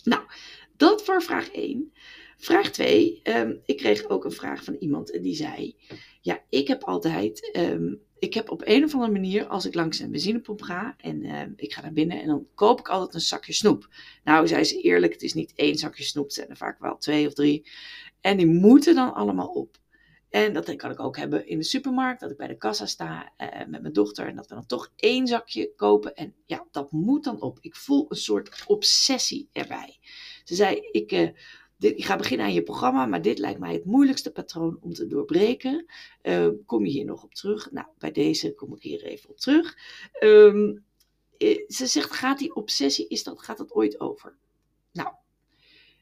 Nou, 0.05 0.23
dat 0.77 1.05
voor 1.05 1.23
vraag 1.23 1.51
1. 1.51 1.93
Vraag 2.37 2.71
2. 2.71 3.21
Um, 3.25 3.35
ehm, 3.35 3.57
ik 3.65 3.77
kreeg 3.77 4.09
ook 4.09 4.25
een 4.25 4.33
vraag 4.33 4.65
van 4.65 4.75
iemand 4.75 5.11
en 5.11 5.23
die 5.23 5.35
zei: 5.35 5.77
Ja, 6.21 6.43
ik 6.49 6.69
heb 6.69 6.85
altijd 6.85 7.57
um, 7.57 8.07
ik 8.19 8.35
heb 8.35 8.51
op 8.51 8.63
een 8.65 8.85
of 8.85 8.95
andere 8.95 9.13
manier, 9.13 9.47
als 9.47 9.67
ik 9.67 9.75
langs 9.75 9.99
een 9.99 10.11
benzinepomp 10.11 10.63
ga 10.63 10.95
en 10.99 11.25
uh, 11.25 11.43
ik 11.57 11.73
ga 11.73 11.81
naar 11.81 11.93
binnen 11.93 12.21
en 12.21 12.27
dan 12.27 12.47
koop 12.55 12.79
ik 12.79 12.89
altijd 12.89 13.15
een 13.15 13.21
zakje 13.21 13.53
snoep. 13.53 13.89
Nou, 14.25 14.47
zei 14.47 14.65
ze 14.65 14.81
eerlijk, 14.81 15.13
het 15.13 15.23
is 15.23 15.35
niet 15.35 15.53
één 15.55 15.77
zakje 15.77 16.05
snoep, 16.05 16.25
het 16.25 16.35
zijn 16.35 16.49
er 16.49 16.57
vaak 16.57 16.79
wel 16.79 16.99
twee 16.99 17.27
of 17.27 17.35
drie. 17.35 17.71
En 18.21 18.37
die 18.37 18.47
moeten 18.47 18.95
dan 18.95 19.15
allemaal 19.15 19.49
op. 19.49 19.77
En 20.31 20.53
dat 20.53 20.77
kan 20.77 20.91
ik 20.91 21.01
ook 21.01 21.17
hebben 21.17 21.47
in 21.47 21.59
de 21.59 21.65
supermarkt, 21.65 22.21
dat 22.21 22.31
ik 22.31 22.37
bij 22.37 22.47
de 22.47 22.57
kassa 22.57 22.87
sta 22.87 23.33
uh, 23.39 23.67
met 23.67 23.81
mijn 23.83 23.93
dochter 23.93 24.27
en 24.27 24.37
dat 24.37 24.49
we 24.49 24.55
dan 24.55 24.67
toch 24.67 24.93
één 24.97 25.27
zakje 25.27 25.73
kopen. 25.77 26.15
En 26.15 26.35
ja, 26.47 26.67
dat 26.71 26.93
moet 26.93 27.25
dan 27.25 27.41
op. 27.41 27.59
Ik 27.61 27.77
voel 27.77 28.07
een 28.09 28.17
soort 28.17 28.65
obsessie 28.67 29.49
erbij. 29.53 29.99
Ze 30.45 30.55
zei, 30.55 30.89
ik, 30.91 31.35
dit, 31.77 31.99
ik 31.99 32.05
ga 32.05 32.17
beginnen 32.17 32.47
aan 32.47 32.53
je 32.53 32.63
programma, 32.63 33.07
maar 33.07 33.23
dit 33.23 33.39
lijkt 33.39 33.61
mij 33.61 33.73
het 33.73 33.85
moeilijkste 33.85 34.33
patroon 34.33 34.79
om 34.81 34.93
te 34.93 35.07
doorbreken. 35.07 35.87
Uh, 36.23 36.49
kom 36.67 36.85
je 36.85 36.91
hier 36.91 37.05
nog 37.05 37.23
op 37.23 37.35
terug? 37.35 37.71
Nou, 37.71 37.87
bij 37.99 38.13
deze 38.13 38.55
kom 38.55 38.75
ik 38.75 38.83
hier 38.83 39.03
even 39.05 39.31
op 39.31 39.39
terug. 39.39 39.77
Um, 40.23 40.85
ze 41.69 41.87
zegt, 41.87 42.13
gaat 42.13 42.39
die 42.39 42.55
obsessie, 42.55 43.09
is 43.09 43.23
dat, 43.23 43.43
gaat 43.43 43.59
dat 43.59 43.73
ooit 43.73 44.01
over? 44.01 44.37
Nou, 44.93 45.09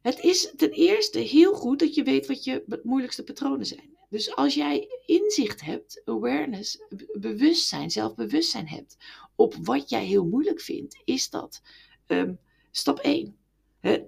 het 0.03 0.21
is 0.21 0.53
ten 0.57 0.71
eerste 0.71 1.19
heel 1.19 1.55
goed 1.55 1.79
dat 1.79 1.95
je 1.95 2.03
weet 2.03 2.27
wat 2.27 2.45
je 2.45 2.81
moeilijkste 2.83 3.25
patronen 3.25 3.67
zijn. 3.67 3.96
Dus 4.09 4.35
als 4.35 4.55
jij 4.55 4.89
inzicht 5.07 5.61
hebt, 5.61 6.03
awareness, 6.05 6.79
bewustzijn, 7.13 7.91
zelfbewustzijn 7.91 8.69
hebt 8.69 8.97
op 9.35 9.55
wat 9.63 9.89
jij 9.91 10.05
heel 10.05 10.25
moeilijk 10.25 10.61
vindt, 10.61 11.01
is 11.05 11.31
dat 11.31 11.63
um, 12.07 12.39
stap 12.71 12.99
1 12.99 13.37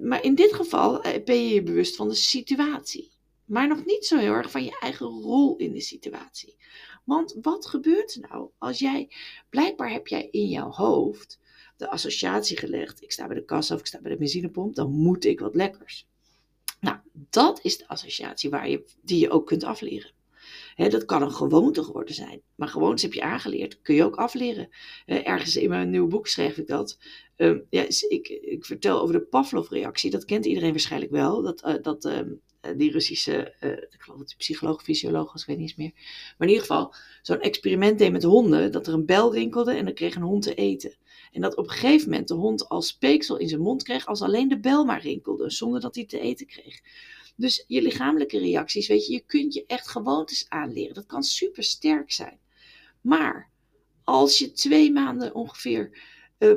maar 0.01 0.25
in 0.25 0.35
dit 0.35 0.53
geval 0.53 1.03
eh, 1.03 1.25
ben 1.25 1.37
je 1.37 1.55
je 1.55 1.63
bewust 1.63 1.97
van 1.97 2.09
de 2.09 2.15
situatie. 2.15 3.13
Maar 3.45 3.69
nog 3.69 3.85
niet 3.85 4.07
zo 4.07 4.19
heel 4.19 4.33
erg 4.33 4.51
van 4.51 4.65
je 4.65 4.79
eigen 4.81 5.07
rol 5.07 5.57
in 5.57 5.73
de 5.73 5.81
situatie. 5.81 6.57
Want 7.05 7.37
wat 7.43 7.67
gebeurt 7.67 8.15
er 8.15 8.29
nou 8.29 8.51
als 8.59 8.79
jij, 8.79 9.11
blijkbaar 9.51 9.91
heb 9.91 10.07
jij 10.07 10.29
in 10.31 10.49
jouw 10.49 10.71
hoofd 10.71 11.39
de 11.77 11.91
associatie 11.91 12.57
gelegd, 12.57 13.03
ik 13.03 13.13
sta 13.13 13.27
bij 13.27 13.37
de 13.37 13.45
kassa 13.45 13.75
of 13.75 13.81
ik 13.81 13.87
sta 13.87 14.01
bij 14.01 14.11
de 14.11 14.17
benzinepomp, 14.17 14.75
dan 14.75 14.91
moet 14.91 15.25
ik 15.25 15.41
wat 15.41 15.55
lekkers. 15.55 16.08
Dat 17.31 17.61
is 17.63 17.79
de 17.79 17.89
associatie 17.89 18.51
waar 18.51 18.69
je, 18.69 18.85
die 19.03 19.19
je 19.19 19.31
ook 19.31 19.47
kunt 19.47 19.65
afleren. 19.65 20.13
dat 20.77 21.05
kan 21.05 21.23
een 21.23 21.33
gewoonte 21.33 21.83
geworden 21.83 22.15
zijn. 22.15 22.41
Maar 22.55 22.69
gewoontes 22.69 23.03
heb 23.03 23.13
je 23.13 23.23
aangeleerd, 23.23 23.83
kun 23.83 23.95
je 23.95 24.05
ook 24.05 24.17
afleren. 24.17 24.69
ergens 25.07 25.57
in 25.57 25.69
mijn 25.69 25.91
nieuwe 25.91 26.09
boek 26.09 26.27
schrijf 26.27 26.57
ik 26.57 26.67
dat. 26.67 26.99
Um, 27.39 27.67
ja, 27.71 27.83
ik, 28.09 28.29
ik, 28.29 28.65
vertel 28.65 29.01
over 29.01 29.15
de 29.15 29.21
Pavlov-reactie. 29.21 30.11
Dat 30.11 30.25
kent 30.25 30.47
iedereen 30.47 30.71
waarschijnlijk 30.71 31.13
wel. 31.13 31.43
Dat, 31.43 31.65
uh, 31.67 31.75
dat 31.83 32.05
um, 32.05 32.41
die 32.77 32.91
Russische, 32.91 33.55
uh, 33.61 33.71
ik 33.71 33.97
geloof 33.99 34.19
dat 34.19 34.35
psycholoog, 34.39 34.83
fysioloog 34.83 35.33
was, 35.33 35.41
ik 35.41 35.47
weet 35.47 35.59
niet 35.59 35.69
eens 35.69 35.79
meer. 35.79 35.93
Maar 36.39 36.49
in 36.49 36.55
ieder 36.55 36.67
geval, 36.67 36.95
zo'n 37.23 37.41
experiment 37.41 37.99
deed 37.99 38.13
met 38.13 38.23
honden. 38.23 38.73
Dat 38.73 38.87
er 38.87 38.93
een 38.93 39.07
bel 39.07 39.33
rinkelde 39.33 39.73
en 39.73 39.85
dan 39.85 39.95
kreeg 39.95 40.15
een 40.15 40.23
hond 40.23 40.43
te 40.43 40.55
eten. 40.55 40.97
En 41.33 41.41
dat 41.41 41.57
op 41.57 41.65
een 41.65 41.71
gegeven 41.71 42.11
moment 42.11 42.29
de 42.29 42.35
hond 42.35 42.69
als 42.69 42.87
speeksel 42.87 43.37
in 43.37 43.49
zijn 43.49 43.61
mond 43.61 43.83
kreeg 43.83 44.07
als 44.07 44.23
alleen 44.23 44.49
de 44.49 44.61
bel 44.61 44.85
maar 44.85 45.01
rinkelde. 45.01 45.51
Zonder 45.51 45.81
dat 45.81 45.95
hij 45.95 46.07
te 46.07 46.21
eten 46.21 46.47
kreeg. 46.47 46.81
Dus 47.39 47.65
je 47.67 47.83
lichamelijke 47.83 48.39
reacties, 48.39 48.89
weet 48.89 49.07
je, 49.07 49.13
je 49.13 49.23
kunt 49.27 49.55
je 49.55 49.65
echt 49.67 49.89
gewoontes 49.89 50.47
aanleren. 50.49 50.95
Dat 50.95 51.07
kan 51.07 51.23
super 51.23 51.63
sterk 51.63 52.13
zijn. 52.13 52.39
Maar 53.01 53.51
als 54.05 54.39
je 54.39 54.53
twee 54.53 54.93
maanden 54.93 55.35
ongeveer 55.35 55.99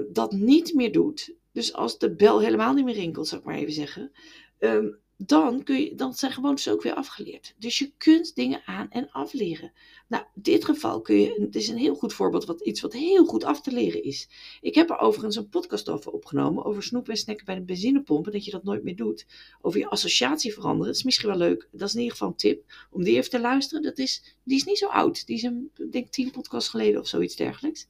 dat 0.09 0.31
niet 0.31 0.73
meer 0.73 0.91
doet, 0.91 1.33
dus 1.51 1.73
als 1.73 1.97
de 1.97 2.15
bel 2.15 2.41
helemaal 2.41 2.73
niet 2.73 2.85
meer 2.85 2.93
rinkelt, 2.93 3.27
zou 3.27 3.41
ik 3.41 3.47
maar 3.47 3.57
even 3.57 3.73
zeggen, 3.73 4.11
um, 4.59 4.99
dan, 5.25 5.63
kun 5.63 5.81
je, 5.81 5.95
dan 5.95 6.13
zijn 6.13 6.31
gewoontes 6.31 6.69
ook 6.69 6.81
weer 6.81 6.93
afgeleerd. 6.93 7.55
Dus 7.57 7.79
je 7.79 7.91
kunt 7.97 8.35
dingen 8.35 8.61
aan 8.65 8.89
en 8.89 9.11
afleren. 9.11 9.71
Nou, 10.07 10.23
in 10.35 10.41
dit 10.41 10.65
geval 10.65 11.01
kun 11.01 11.15
je, 11.15 11.41
het 11.41 11.55
is 11.55 11.67
een 11.67 11.77
heel 11.77 11.95
goed 11.95 12.13
voorbeeld 12.13 12.45
wat 12.45 12.61
iets 12.61 12.81
wat 12.81 12.93
heel 12.93 13.25
goed 13.25 13.43
af 13.43 13.61
te 13.61 13.71
leren 13.71 14.03
is. 14.03 14.29
Ik 14.61 14.75
heb 14.75 14.89
er 14.89 14.97
overigens 14.97 15.35
een 15.35 15.49
podcast 15.49 15.89
over 15.89 16.11
opgenomen, 16.11 16.65
over 16.65 16.83
snoepen 16.83 17.11
en 17.11 17.19
snacken 17.19 17.45
bij 17.45 17.55
de 17.55 17.61
benzinepomp, 17.61 18.25
en 18.25 18.31
dat 18.31 18.45
je 18.45 18.51
dat 18.51 18.63
nooit 18.63 18.83
meer 18.83 18.95
doet. 18.95 19.25
Over 19.61 19.79
je 19.79 19.89
associatie 19.89 20.53
veranderen, 20.53 20.87
dat 20.87 20.95
is 20.95 21.03
misschien 21.03 21.29
wel 21.29 21.37
leuk. 21.37 21.67
Dat 21.71 21.87
is 21.87 21.93
in 21.93 21.99
ieder 21.99 22.17
geval 22.17 22.27
een 22.27 22.37
tip, 22.37 22.87
om 22.91 23.03
die 23.03 23.17
even 23.17 23.29
te 23.29 23.39
luisteren. 23.39 23.83
Dat 23.83 23.97
is, 23.97 24.37
die 24.43 24.57
is 24.57 24.63
niet 24.63 24.77
zo 24.77 24.87
oud, 24.87 25.25
die 25.25 25.35
is 25.35 25.43
een, 25.43 25.71
denk 25.89 26.09
tien 26.09 26.31
podcasts 26.31 26.69
geleden 26.69 27.01
of 27.01 27.07
zoiets 27.07 27.35
dergelijks. 27.35 27.87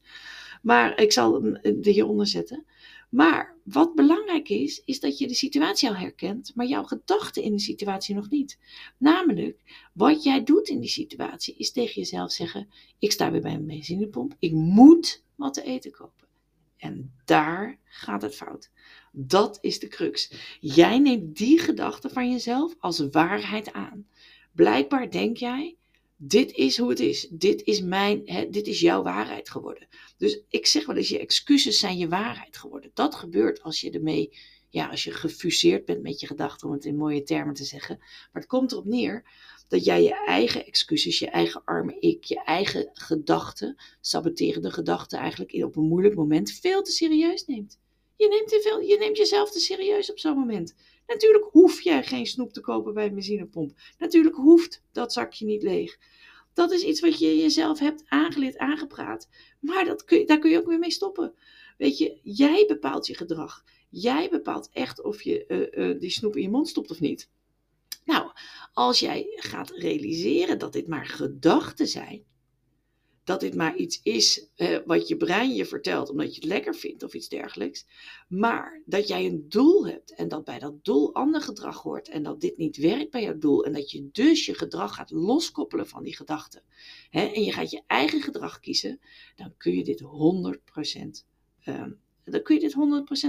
Maar 0.61 1.01
ik 1.01 1.11
zal 1.11 1.33
hem 1.33 1.59
hieronder 1.81 2.27
zetten. 2.27 2.65
Maar 3.11 3.57
wat 3.63 3.95
belangrijk 3.95 4.49
is, 4.49 4.81
is 4.85 4.99
dat 4.99 5.17
je 5.17 5.27
de 5.27 5.33
situatie 5.33 5.89
al 5.89 5.95
herkent, 5.95 6.51
maar 6.55 6.65
jouw 6.65 6.83
gedachten 6.83 7.43
in 7.43 7.51
de 7.51 7.59
situatie 7.59 8.15
nog 8.15 8.29
niet. 8.29 8.59
Namelijk, 8.97 9.61
wat 9.93 10.23
jij 10.23 10.43
doet 10.43 10.67
in 10.67 10.79
die 10.79 10.89
situatie 10.89 11.55
is 11.57 11.71
tegen 11.71 11.93
jezelf 11.93 12.31
zeggen: 12.31 12.69
Ik 12.99 13.11
sta 13.11 13.31
weer 13.31 13.41
bij 13.41 13.53
een 13.53 13.65
benzinepomp, 13.65 14.35
ik 14.39 14.51
moet 14.51 15.23
wat 15.35 15.53
te 15.53 15.63
eten 15.63 15.91
kopen. 15.91 16.27
En 16.77 17.13
daar 17.25 17.79
gaat 17.83 18.21
het 18.21 18.35
fout. 18.35 18.69
Dat 19.11 19.57
is 19.61 19.79
de 19.79 19.87
crux. 19.87 20.33
Jij 20.59 20.99
neemt 20.99 21.37
die 21.37 21.59
gedachte 21.59 22.09
van 22.09 22.31
jezelf 22.31 22.75
als 22.79 23.07
waarheid 23.11 23.73
aan. 23.73 24.07
Blijkbaar 24.51 25.11
denk 25.11 25.37
jij 25.37 25.77
dit 26.23 26.51
is 26.51 26.77
hoe 26.77 26.89
het 26.89 26.99
is. 26.99 27.27
Dit 27.29 27.63
is 27.63 27.81
mijn, 27.81 28.21
hè, 28.25 28.49
dit 28.49 28.67
is 28.67 28.79
jouw 28.79 29.03
waarheid 29.03 29.49
geworden. 29.49 29.87
Dus 30.17 30.41
ik 30.49 30.65
zeg 30.65 30.85
wel 30.85 30.95
eens, 30.95 31.09
je 31.09 31.19
excuses 31.19 31.79
zijn 31.79 31.97
je 31.97 32.07
waarheid 32.07 32.57
geworden. 32.57 32.91
Dat 32.93 33.15
gebeurt 33.15 33.61
als 33.61 33.81
je 33.81 33.91
ermee, 33.91 34.37
ja, 34.69 34.87
als 34.87 35.03
je 35.03 35.11
gefuseerd 35.11 35.85
bent 35.85 36.01
met 36.01 36.19
je 36.19 36.27
gedachten, 36.27 36.67
om 36.67 36.73
het 36.73 36.85
in 36.85 36.95
mooie 36.95 37.23
termen 37.23 37.53
te 37.53 37.63
zeggen. 37.63 37.97
Maar 37.99 38.41
het 38.41 38.45
komt 38.45 38.71
erop 38.71 38.85
neer 38.85 39.23
dat 39.67 39.85
jij 39.85 40.03
je 40.03 40.25
eigen 40.25 40.65
excuses, 40.65 41.19
je 41.19 41.29
eigen 41.29 41.61
arme 41.65 41.99
ik, 41.99 42.23
je 42.23 42.43
eigen 42.43 42.89
gedachten, 42.93 43.75
saboterende 44.01 44.71
gedachten 44.71 45.19
eigenlijk 45.19 45.63
op 45.63 45.75
een 45.75 45.87
moeilijk 45.87 46.15
moment 46.15 46.51
veel 46.51 46.81
te 46.81 46.91
serieus 46.91 47.45
neemt. 47.45 47.79
Je 48.15 48.27
neemt, 48.27 48.63
veel, 48.63 48.79
je 48.79 48.97
neemt 48.97 49.17
jezelf 49.17 49.51
te 49.51 49.59
serieus 49.59 50.11
op 50.11 50.19
zo'n 50.19 50.37
moment. 50.37 50.75
Natuurlijk 51.11 51.45
hoef 51.51 51.81
jij 51.81 52.03
geen 52.03 52.25
snoep 52.25 52.53
te 52.53 52.61
kopen 52.61 52.93
bij 52.93 53.05
een 53.05 53.13
benzinepomp. 53.13 53.79
Natuurlijk 53.97 54.35
hoeft 54.35 54.83
dat 54.91 55.13
zakje 55.13 55.45
niet 55.45 55.63
leeg. 55.63 55.99
Dat 56.53 56.71
is 56.71 56.83
iets 56.83 56.99
wat 56.99 57.19
je 57.19 57.37
jezelf 57.37 57.79
hebt 57.79 58.03
aangeleerd, 58.07 58.57
aangepraat. 58.57 59.29
Maar 59.59 59.85
dat 59.85 60.03
kun 60.03 60.19
je, 60.19 60.25
daar 60.25 60.39
kun 60.39 60.49
je 60.49 60.57
ook 60.57 60.67
weer 60.67 60.79
mee 60.79 60.91
stoppen. 60.91 61.33
Weet 61.77 61.97
je, 61.97 62.19
jij 62.23 62.65
bepaalt 62.67 63.07
je 63.07 63.15
gedrag. 63.15 63.63
Jij 63.89 64.29
bepaalt 64.29 64.69
echt 64.73 65.03
of 65.03 65.21
je 65.21 65.45
uh, 65.47 65.87
uh, 65.89 65.99
die 65.99 66.09
snoep 66.09 66.35
in 66.35 66.41
je 66.41 66.49
mond 66.49 66.67
stopt 66.67 66.91
of 66.91 66.99
niet. 66.99 67.29
Nou, 68.05 68.31
als 68.73 68.99
jij 68.99 69.25
gaat 69.35 69.71
realiseren 69.71 70.59
dat 70.59 70.73
dit 70.73 70.87
maar 70.87 71.05
gedachten 71.05 71.87
zijn, 71.87 72.25
dat 73.23 73.39
dit 73.39 73.55
maar 73.55 73.75
iets 73.75 73.99
is 74.03 74.47
eh, 74.55 74.77
wat 74.85 75.07
je 75.07 75.17
brein 75.17 75.55
je 75.55 75.65
vertelt 75.65 76.09
omdat 76.09 76.35
je 76.35 76.41
het 76.41 76.49
lekker 76.49 76.75
vindt 76.75 77.03
of 77.03 77.13
iets 77.13 77.29
dergelijks. 77.29 77.85
Maar 78.27 78.81
dat 78.85 79.07
jij 79.07 79.25
een 79.25 79.45
doel 79.49 79.87
hebt 79.87 80.15
en 80.15 80.27
dat 80.27 80.43
bij 80.43 80.59
dat 80.59 80.83
doel 80.83 81.13
ander 81.13 81.41
gedrag 81.41 81.81
hoort 81.81 82.09
en 82.09 82.23
dat 82.23 82.41
dit 82.41 82.57
niet 82.57 82.77
werkt 82.77 83.11
bij 83.11 83.21
jouw 83.21 83.37
doel 83.37 83.65
en 83.65 83.73
dat 83.73 83.91
je 83.91 84.09
dus 84.11 84.45
je 84.45 84.53
gedrag 84.53 84.95
gaat 84.95 85.11
loskoppelen 85.11 85.87
van 85.87 86.03
die 86.03 86.15
gedachten. 86.15 86.63
Hè, 87.09 87.25
en 87.25 87.43
je 87.43 87.51
gaat 87.51 87.71
je 87.71 87.81
eigen 87.87 88.21
gedrag 88.21 88.59
kiezen, 88.59 88.99
dan 89.35 89.53
kun 89.57 89.75
je 89.75 89.83
dit 89.83 89.99
100%, 89.99 91.25
um, 91.65 91.99
dan 92.25 92.41
kun 92.41 92.55
je 92.55 92.61
dit 92.61 92.73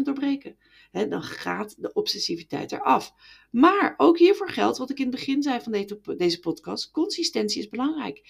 100% 0.00 0.02
doorbreken. 0.02 0.56
He, 0.90 1.08
dan 1.08 1.22
gaat 1.22 1.82
de 1.82 1.92
obsessiviteit 1.92 2.72
eraf. 2.72 3.14
Maar 3.50 3.94
ook 3.96 4.18
hiervoor 4.18 4.48
geldt 4.48 4.78
wat 4.78 4.90
ik 4.90 4.98
in 4.98 5.06
het 5.06 5.14
begin 5.14 5.42
zei 5.42 5.60
van 5.60 5.72
deze, 5.72 6.00
deze 6.16 6.40
podcast: 6.40 6.90
consistentie 6.90 7.60
is 7.60 7.68
belangrijk. 7.68 8.20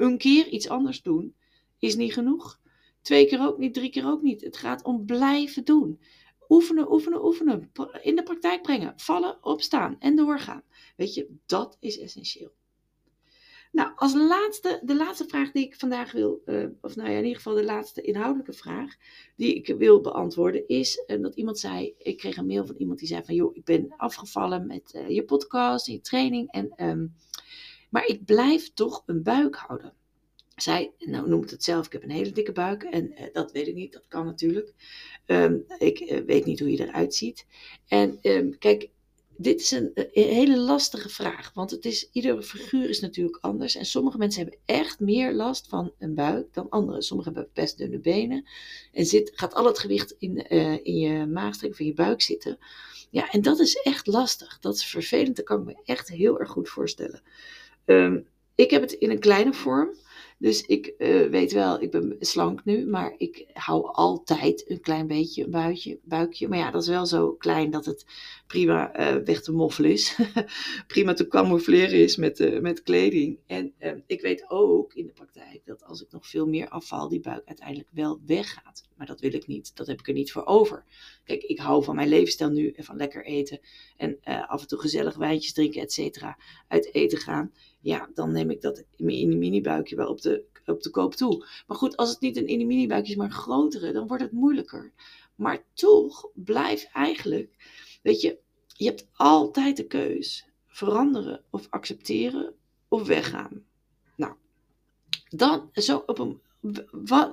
Een 0.00 0.18
keer 0.18 0.48
iets 0.48 0.68
anders 0.68 1.02
doen 1.02 1.34
is 1.78 1.96
niet 1.96 2.12
genoeg. 2.12 2.60
Twee 3.02 3.26
keer 3.26 3.40
ook 3.40 3.58
niet, 3.58 3.74
drie 3.74 3.90
keer 3.90 4.06
ook 4.06 4.22
niet. 4.22 4.40
Het 4.40 4.56
gaat 4.56 4.84
om 4.84 5.04
blijven 5.04 5.64
doen. 5.64 6.00
Oefenen, 6.48 6.92
oefenen, 6.92 7.24
oefenen. 7.24 7.70
In 8.02 8.16
de 8.16 8.22
praktijk 8.22 8.62
brengen. 8.62 8.92
Vallen, 8.96 9.44
opstaan 9.44 9.96
en 9.98 10.16
doorgaan. 10.16 10.62
Weet 10.96 11.14
je, 11.14 11.36
dat 11.46 11.76
is 11.80 11.98
essentieel. 11.98 12.52
Nou, 13.72 13.92
als 13.96 14.14
laatste, 14.14 14.80
de 14.84 14.96
laatste 14.96 15.26
vraag 15.26 15.50
die 15.50 15.64
ik 15.64 15.76
vandaag 15.76 16.12
wil, 16.12 16.42
uh, 16.46 16.66
of 16.80 16.96
nou 16.96 17.10
ja, 17.10 17.16
in 17.16 17.22
ieder 17.22 17.36
geval 17.36 17.54
de 17.54 17.64
laatste 17.64 18.02
inhoudelijke 18.02 18.52
vraag 18.52 18.96
die 19.36 19.54
ik 19.54 19.74
wil 19.78 20.00
beantwoorden, 20.00 20.68
is 20.68 21.04
uh, 21.06 21.22
dat 21.22 21.34
iemand 21.34 21.58
zei, 21.58 21.94
ik 21.98 22.16
kreeg 22.16 22.36
een 22.36 22.46
mail 22.46 22.66
van 22.66 22.76
iemand 22.76 22.98
die 22.98 23.08
zei 23.08 23.24
van, 23.24 23.34
joh, 23.34 23.56
ik 23.56 23.64
ben 23.64 23.94
afgevallen 23.96 24.66
met 24.66 24.92
uh, 24.96 25.08
je 25.08 25.24
podcast 25.24 25.86
je 25.86 26.00
training 26.00 26.50
en 26.50 26.88
um, 26.88 27.14
maar 27.90 28.06
ik 28.06 28.24
blijf 28.24 28.72
toch 28.72 29.02
een 29.06 29.22
buik 29.22 29.56
houden. 29.56 29.92
Zij 30.56 30.92
nou, 30.98 31.28
noemt 31.28 31.50
het 31.50 31.64
zelf, 31.64 31.86
ik 31.86 31.92
heb 31.92 32.02
een 32.02 32.10
hele 32.10 32.32
dikke 32.32 32.52
buik. 32.52 32.82
En 32.82 33.12
uh, 33.12 33.24
dat 33.32 33.52
weet 33.52 33.66
ik 33.66 33.74
niet, 33.74 33.92
dat 33.92 34.08
kan 34.08 34.24
natuurlijk. 34.24 34.72
Um, 35.26 35.64
ik 35.78 36.00
uh, 36.00 36.20
weet 36.26 36.44
niet 36.44 36.60
hoe 36.60 36.70
je 36.70 36.86
eruit 36.86 37.14
ziet. 37.14 37.46
En 37.86 38.18
um, 38.22 38.58
kijk, 38.58 38.88
dit 39.36 39.60
is 39.60 39.70
een, 39.70 39.90
een, 39.94 40.08
hele 40.12 40.58
lastige 40.58 41.08
vraag. 41.08 41.50
Want 41.54 41.70
het 41.70 41.84
is, 41.84 42.08
iedere 42.12 42.42
figuur 42.42 42.88
is 42.88 43.00
natuurlijk 43.00 43.38
anders. 43.40 43.74
En 43.74 43.86
sommige 43.86 44.18
mensen 44.18 44.42
hebben 44.42 44.60
echt 44.64 45.00
meer 45.00 45.32
last 45.32 45.68
van 45.68 45.92
een 45.98 46.14
buik 46.14 46.54
dan 46.54 46.68
anderen. 46.68 47.02
Sommigen 47.02 47.32
hebben 47.34 47.52
best 47.54 47.78
dunne 47.78 47.98
benen. 47.98 48.48
En 48.92 49.06
zit, 49.06 49.32
gaat 49.34 49.54
al 49.54 49.66
het 49.66 49.78
gewicht 49.78 50.14
in, 50.18 50.48
in 50.84 50.98
je 50.98 51.26
maagstreek 51.26 51.70
of 51.70 51.80
in 51.80 51.86
je 51.86 51.94
buik 51.94 52.22
zitten. 52.22 52.58
Ja, 53.10 53.30
en 53.30 53.42
dat 53.42 53.58
is 53.58 53.74
echt 53.74 54.06
lastig. 54.06 54.58
Dat 54.58 54.74
is 54.74 54.84
vervelend. 54.84 55.36
Dat 55.36 55.44
kan 55.44 55.60
ik 55.60 55.64
me 55.64 55.82
echt 55.84 56.08
heel 56.08 56.40
erg 56.40 56.50
goed 56.50 56.68
voorstellen. 56.68 57.22
Um, 57.84 58.26
ik 58.54 58.70
heb 58.70 58.82
het 58.82 58.92
in 58.92 59.10
een 59.10 59.18
kleine 59.18 59.52
vorm. 59.52 59.90
Dus 60.40 60.62
ik 60.66 60.94
uh, 60.98 61.28
weet 61.28 61.52
wel, 61.52 61.82
ik 61.82 61.90
ben 61.90 62.16
slank 62.20 62.64
nu, 62.64 62.86
maar 62.86 63.14
ik 63.16 63.46
hou 63.52 63.92
altijd 63.92 64.70
een 64.70 64.80
klein 64.80 65.06
beetje 65.06 65.44
een 65.44 65.50
buikje. 65.50 65.98
buikje. 66.02 66.48
Maar 66.48 66.58
ja, 66.58 66.70
dat 66.70 66.82
is 66.82 66.88
wel 66.88 67.06
zo 67.06 67.32
klein 67.32 67.70
dat 67.70 67.84
het 67.84 68.06
prima 68.46 69.00
uh, 69.00 69.24
weg 69.24 69.42
te 69.42 69.52
moffelen 69.52 69.90
is. 69.90 70.18
prima 70.86 71.12
te 71.12 71.28
camoufleren 71.28 71.98
is 71.98 72.16
met, 72.16 72.40
uh, 72.40 72.60
met 72.60 72.82
kleding. 72.82 73.38
En 73.46 73.74
ik 74.06 74.20
weet 74.20 74.50
ook 74.50 74.94
in 74.94 75.06
de 75.06 75.12
praktijk 75.12 75.60
dat 75.64 75.84
als 75.84 76.02
ik 76.02 76.10
nog 76.10 76.26
veel 76.26 76.46
meer 76.46 76.68
afval, 76.68 77.08
die 77.08 77.20
buik 77.20 77.42
uiteindelijk 77.46 77.88
wel 77.92 78.20
weggaat. 78.26 78.88
Maar 78.96 79.06
dat 79.06 79.20
wil 79.20 79.34
ik 79.34 79.46
niet. 79.46 79.76
Dat 79.76 79.86
heb 79.86 80.00
ik 80.00 80.08
er 80.08 80.14
niet 80.14 80.32
voor 80.32 80.44
over. 80.44 80.84
Kijk, 81.24 81.42
ik 81.42 81.58
hou 81.58 81.84
van 81.84 81.94
mijn 81.94 82.08
levensstijl 82.08 82.50
nu 82.50 82.70
en 82.70 82.84
van 82.84 82.96
lekker 82.96 83.24
eten. 83.24 83.60
En 83.96 84.18
af 84.22 84.60
en 84.60 84.68
toe 84.68 84.78
gezellig 84.78 85.16
wijntjes 85.16 85.52
drinken, 85.52 85.82
et 85.82 85.92
cetera. 85.92 86.38
Uit 86.68 86.94
eten 86.94 87.18
gaan 87.18 87.52
ja, 87.80 88.08
dan 88.14 88.32
neem 88.32 88.50
ik 88.50 88.60
dat 88.60 88.84
in 88.96 89.04
mijn 89.04 89.38
mini-buikje 89.38 89.96
wel 89.96 90.08
op 90.08 90.20
de, 90.20 90.44
op 90.66 90.82
de 90.82 90.90
koop 90.90 91.14
toe. 91.14 91.46
Maar 91.66 91.76
goed, 91.76 91.96
als 91.96 92.10
het 92.10 92.20
niet 92.20 92.36
een 92.36 92.66
mini-buikje 92.66 93.10
is, 93.10 93.18
maar 93.18 93.26
een 93.26 93.32
grotere, 93.32 93.92
dan 93.92 94.06
wordt 94.06 94.22
het 94.22 94.32
moeilijker. 94.32 94.92
Maar 95.34 95.64
toch 95.74 96.30
blijf 96.34 96.84
eigenlijk, 96.92 97.56
weet 98.02 98.20
je, 98.20 98.38
je 98.66 98.84
hebt 98.84 99.06
altijd 99.12 99.76
de 99.76 99.86
keus. 99.86 100.48
Veranderen 100.66 101.44
of 101.50 101.66
accepteren 101.70 102.54
of 102.88 103.06
weggaan. 103.06 103.64
Nou, 104.16 104.34
dan 105.28 105.70
zo 105.72 106.02
op 106.06 106.18
een, 106.18 106.40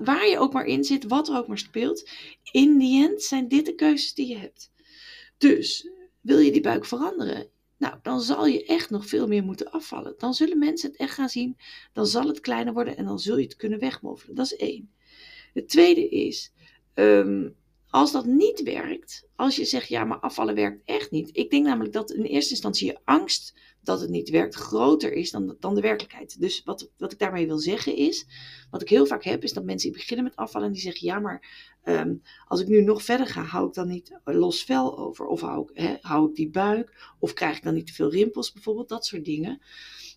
waar 0.04 0.28
je 0.28 0.40
ook 0.40 0.54
maar 0.54 0.66
in 0.66 0.84
zit, 0.84 1.08
wat 1.08 1.28
er 1.28 1.38
ook 1.38 1.48
maar 1.48 1.58
speelt. 1.58 2.10
In 2.52 2.78
die 2.78 3.08
end 3.08 3.24
zijn 3.24 3.48
dit 3.48 3.66
de 3.66 3.76
keuzes 3.76 4.14
die 4.14 4.28
je 4.28 4.38
hebt. 4.38 4.72
Dus 5.38 5.90
wil 6.22 6.40
je 6.40 6.52
die 6.52 6.62
buik 6.62 6.86
veranderen? 6.86 7.50
Nou, 7.78 7.96
dan 8.02 8.22
zal 8.22 8.46
je 8.46 8.66
echt 8.66 8.90
nog 8.90 9.08
veel 9.08 9.28
meer 9.28 9.44
moeten 9.44 9.72
afvallen. 9.72 10.14
Dan 10.18 10.34
zullen 10.34 10.60
mensen 10.60 10.90
het 10.90 11.00
echt 11.00 11.14
gaan 11.14 11.30
zien. 11.30 11.58
Dan 11.94 12.06
zal 12.06 12.28
het 12.28 12.40
kleiner 12.40 12.74
worden 12.74 12.98
en 12.98 13.06
dan 13.06 13.20
zul 13.20 13.38
je 13.38 13.44
het 13.44 13.56
kunnen 13.56 13.80
wegmoffelen. 13.80 14.36
Dat 14.36 14.46
is 14.46 14.56
één. 14.56 14.92
Het 15.54 15.70
tweede 15.70 16.10
is, 16.10 16.54
um, 16.94 17.56
als 17.90 18.12
dat 18.12 18.26
niet 18.26 18.64
werkt, 18.64 19.28
als 19.36 19.56
je 19.56 19.66
zegt 19.66 19.88
ja, 19.88 20.04
maar 20.04 20.20
afvallen 20.20 20.56
werkt 20.56 20.82
echt 20.86 21.12
niet. 21.12 21.30
Ik 21.32 21.50
denk 21.50 21.66
namelijk 21.66 21.94
dat 21.94 22.12
in 22.12 22.24
eerste 22.24 22.52
instantie 22.52 22.88
je 22.88 23.00
angst 23.04 23.54
dat 23.88 24.02
het 24.02 24.10
niet 24.10 24.30
werkt 24.30 24.56
groter 24.56 25.14
is 25.14 25.32
dan, 25.32 25.56
dan 25.60 25.76
de 25.76 25.82
werkelijkheid. 25.82 26.40
Dus 26.40 26.62
wat, 26.64 26.92
wat 26.98 27.12
ik 27.12 27.20
daarmee 27.20 27.48
wil 27.48 27.58
zeggen 27.58 27.96
is, 27.96 28.26
wat 28.72 28.82
ik 28.82 28.90
heel 28.90 29.06
vaak 29.06 29.24
heb, 29.24 29.44
is 29.44 29.54
dat 29.54 29.64
mensen 29.64 29.92
beginnen 29.92 30.26
met 30.26 30.36
afvallen 30.36 30.68
en 30.68 30.74
die 30.74 30.82
zeggen 30.82 31.08
ja, 31.08 31.20
maar 31.20 31.70
um, 31.84 32.22
als 32.48 32.62
ik 32.62 32.68
nu 32.68 32.82
nog 32.82 33.04
verder 33.04 33.28
ga, 33.28 33.42
hou 33.42 33.68
ik 33.68 33.74
dan 33.74 33.88
niet 33.88 34.20
los 34.24 34.64
vel 34.64 34.98
over? 34.98 35.26
Of 35.26 35.42
hou 35.42 35.62
ik, 35.62 35.78
hè, 35.84 35.96
hou 36.02 36.30
ik 36.30 36.36
die 36.36 36.50
buik? 36.50 37.16
Of 37.20 37.34
krijg 37.34 37.58
ik 37.58 37.64
dan 37.64 37.74
niet 37.74 37.88
te 37.88 37.94
veel 37.94 38.12
rimpels 38.12 38.52
bijvoorbeeld? 38.52 38.90
Dat 38.90 39.06
soort 39.06 39.26
dingen. 39.26 39.62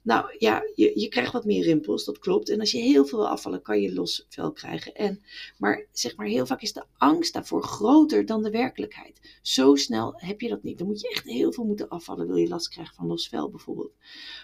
Nou 0.02 0.34
ja, 0.38 0.62
je, 0.74 1.00
je 1.00 1.08
krijgt 1.08 1.32
wat 1.32 1.44
meer 1.44 1.62
rimpels, 1.62 2.04
dat 2.04 2.18
klopt. 2.18 2.48
En 2.48 2.60
als 2.60 2.70
je 2.70 2.78
heel 2.78 3.04
veel 3.04 3.18
wil 3.18 3.28
afvallen, 3.28 3.62
kan 3.62 3.80
je 3.80 3.94
los 3.94 4.26
vel 4.28 4.52
krijgen. 4.52 4.94
En, 4.94 5.22
maar 5.58 5.86
zeg 5.92 6.16
maar, 6.16 6.26
heel 6.26 6.46
vaak 6.46 6.62
is 6.62 6.72
de 6.72 6.84
angst 6.96 7.32
daarvoor 7.32 7.62
groter 7.62 8.26
dan 8.26 8.42
de 8.42 8.50
werkelijkheid. 8.50 9.38
Zo 9.42 9.74
snel 9.74 10.12
heb 10.16 10.40
je 10.40 10.48
dat 10.48 10.62
niet. 10.62 10.78
Dan 10.78 10.86
moet 10.86 11.00
je 11.00 11.08
echt 11.08 11.24
heel 11.24 11.52
veel 11.52 11.64
moeten 11.64 11.88
afvallen, 11.88 12.26
wil 12.26 12.36
je 12.36 12.48
last 12.48 12.68
krijgen 12.68 12.94
van 12.94 13.06
los 13.06 13.28
vel 13.28 13.50
bijvoorbeeld. 13.50 13.92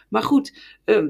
Maar 0.09 0.23
goed, 0.23 0.53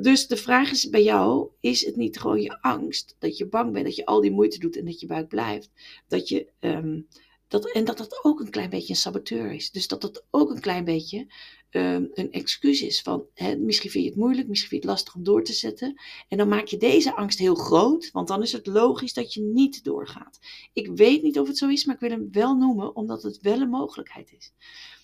dus 0.00 0.26
de 0.26 0.37
vraag 0.37 0.71
is 0.71 0.88
bij 0.88 1.03
jou, 1.03 1.49
is 1.61 1.85
het 1.85 1.97
niet 1.97 2.19
gewoon 2.19 2.41
je 2.41 2.62
angst? 2.62 3.17
Dat 3.19 3.37
je 3.37 3.47
bang 3.47 3.73
bent, 3.73 3.85
dat 3.85 3.97
je 3.97 4.07
al 4.07 4.21
die 4.21 4.33
moeite 4.33 4.59
doet 4.59 4.76
en 4.76 4.85
dat 4.85 5.00
je 5.00 5.07
buik 5.07 5.29
blijft. 5.29 5.71
Dat 6.09 6.29
je... 6.29 6.47
Um, 6.61 7.07
Dat, 7.49 7.73
en 7.73 7.85
dat 7.85 7.99
dat 7.99 8.25
ook 8.25 8.41
een 8.41 8.50
klein 8.50 8.71
beetje 8.71 8.88
een 8.88 9.00
saboteur 9.00 9.53
is. 9.53 9.71
Dus 9.71 9.88
dat 9.88 10.00
dat 10.00 10.25
ook 10.31 10.50
een 10.50 10.61
klein 10.61 10.85
beetje 10.85 11.26
um, 11.71 12.11
een 12.15 12.33
excuus 12.33 12.83
is 12.83 13.03
van 13.03 13.26
misschien 13.59 13.91
vind 13.91 14.05
je 14.05 14.11
het 14.11 14.19
moeilijk, 14.19 14.49
misschien 14.49 14.71
vind 14.71 14.83
je 14.83 14.88
het 14.88 14.97
lastig 14.97 15.15
om 15.15 15.25
door 15.25 15.45
te 15.45 15.53
zetten. 15.53 16.00
En 16.29 16.38
dan 16.38 16.49
maak 16.49 16.67
je 16.67 16.76
deze 16.76 17.17
angst 17.17 17.38
heel 17.38 17.55
groot, 17.55 18.11
want 18.12 18.29
dan 18.29 18.43
is 18.43 18.53
het 18.53 18.67
logisch 18.67 19.12
dat 19.12 19.35
je 19.35 19.41
niet 19.43 19.85
doorgaat. 19.85 20.38
Ik 20.73 20.88
weet 20.95 21.23
niet 21.23 21.38
of 21.38 21.47
het 21.47 21.59
zo 21.59 21.69
is, 21.69 21.85
maar 21.85 21.95
ik 21.95 22.00
wil 22.00 22.11
hem 22.11 22.29
wel 22.33 22.57
noemen, 22.57 22.97
omdat 22.97 23.23
het 23.23 23.41
wel 23.41 23.61
een 23.61 23.69
mogelijkheid 23.69 24.33
is. 24.38 24.53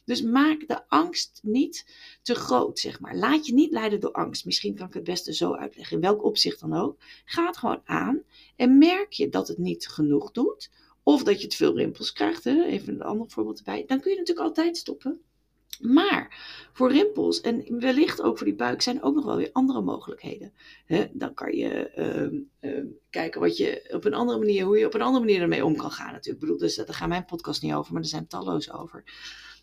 Dus 0.05 0.23
maak 0.23 0.69
de 0.69 0.89
angst 0.89 1.41
niet 1.43 1.87
te 2.23 2.35
groot, 2.35 2.79
zeg 2.79 3.01
maar. 3.01 3.17
Laat 3.17 3.47
je 3.47 3.55
niet 3.55 3.73
leiden 3.73 4.01
door 4.01 4.13
angst. 4.13 4.45
Misschien 4.45 4.75
kan 4.75 4.87
ik 4.87 4.95
het 4.95 5.05
beste 5.05 5.35
zo 5.35 5.55
uitleggen, 5.55 5.97
in 5.97 6.03
welk 6.03 6.25
opzicht 6.25 6.61
dan 6.61 6.75
ook. 6.75 6.97
Ga 7.25 7.47
het 7.47 7.57
gewoon 7.57 7.81
aan 7.85 8.23
en 8.57 8.79
merk 8.79 9.13
je 9.13 9.29
dat 9.29 9.49
het 9.49 9.59
niet 9.59 9.89
genoeg 9.89 10.33
doet, 10.33 10.71
of 11.02 11.23
dat 11.23 11.40
je 11.40 11.47
te 11.47 11.56
veel 11.56 11.76
rimpels 11.76 12.12
krijgt, 12.12 12.44
hè? 12.44 12.64
even 12.64 12.94
een 12.94 13.02
ander 13.02 13.30
voorbeeld 13.30 13.59
erbij, 13.59 13.85
dan 13.87 14.00
kun 14.00 14.11
je 14.11 14.18
natuurlijk 14.18 14.47
altijd 14.47 14.76
stoppen. 14.76 15.21
Maar 15.83 16.41
voor 16.73 16.93
rimpels 16.93 17.41
en 17.41 17.81
wellicht 17.81 18.23
ook 18.23 18.39
voor 18.39 18.47
die 18.47 18.57
buik 18.57 18.83
zijn 18.83 19.03
ook 19.03 19.15
nog 19.15 19.25
wel 19.25 19.37
weer 19.37 19.51
andere 19.53 19.81
mogelijkheden. 19.81 20.53
dan 21.12 21.35
kan 21.35 21.57
je 21.57 21.89
ehm, 21.89 22.37
ehm, 22.61 22.87
kijken 23.11 23.41
wat 23.41 23.57
je 23.57 23.91
op 23.93 24.05
een 24.05 24.15
andere 24.15 24.39
manier, 24.39 24.65
hoe 24.65 24.79
je 24.79 24.87
op 24.87 24.95
een 24.95 25.03
andere 25.03 25.25
manier 25.25 25.41
ermee 25.41 25.65
om 25.65 25.77
kan 25.77 25.91
gaan 25.91 26.12
natuurlijk. 26.12 26.35
Ik 26.35 26.41
bedoel, 26.41 26.59
dus, 26.59 26.75
daar 26.75 26.95
gaat 26.95 27.09
mijn 27.09 27.25
podcast 27.25 27.62
niet 27.62 27.73
over, 27.73 27.93
maar 27.93 28.03
er 28.03 28.09
zijn 28.09 28.27
talloze 28.27 28.73
over. 28.73 29.05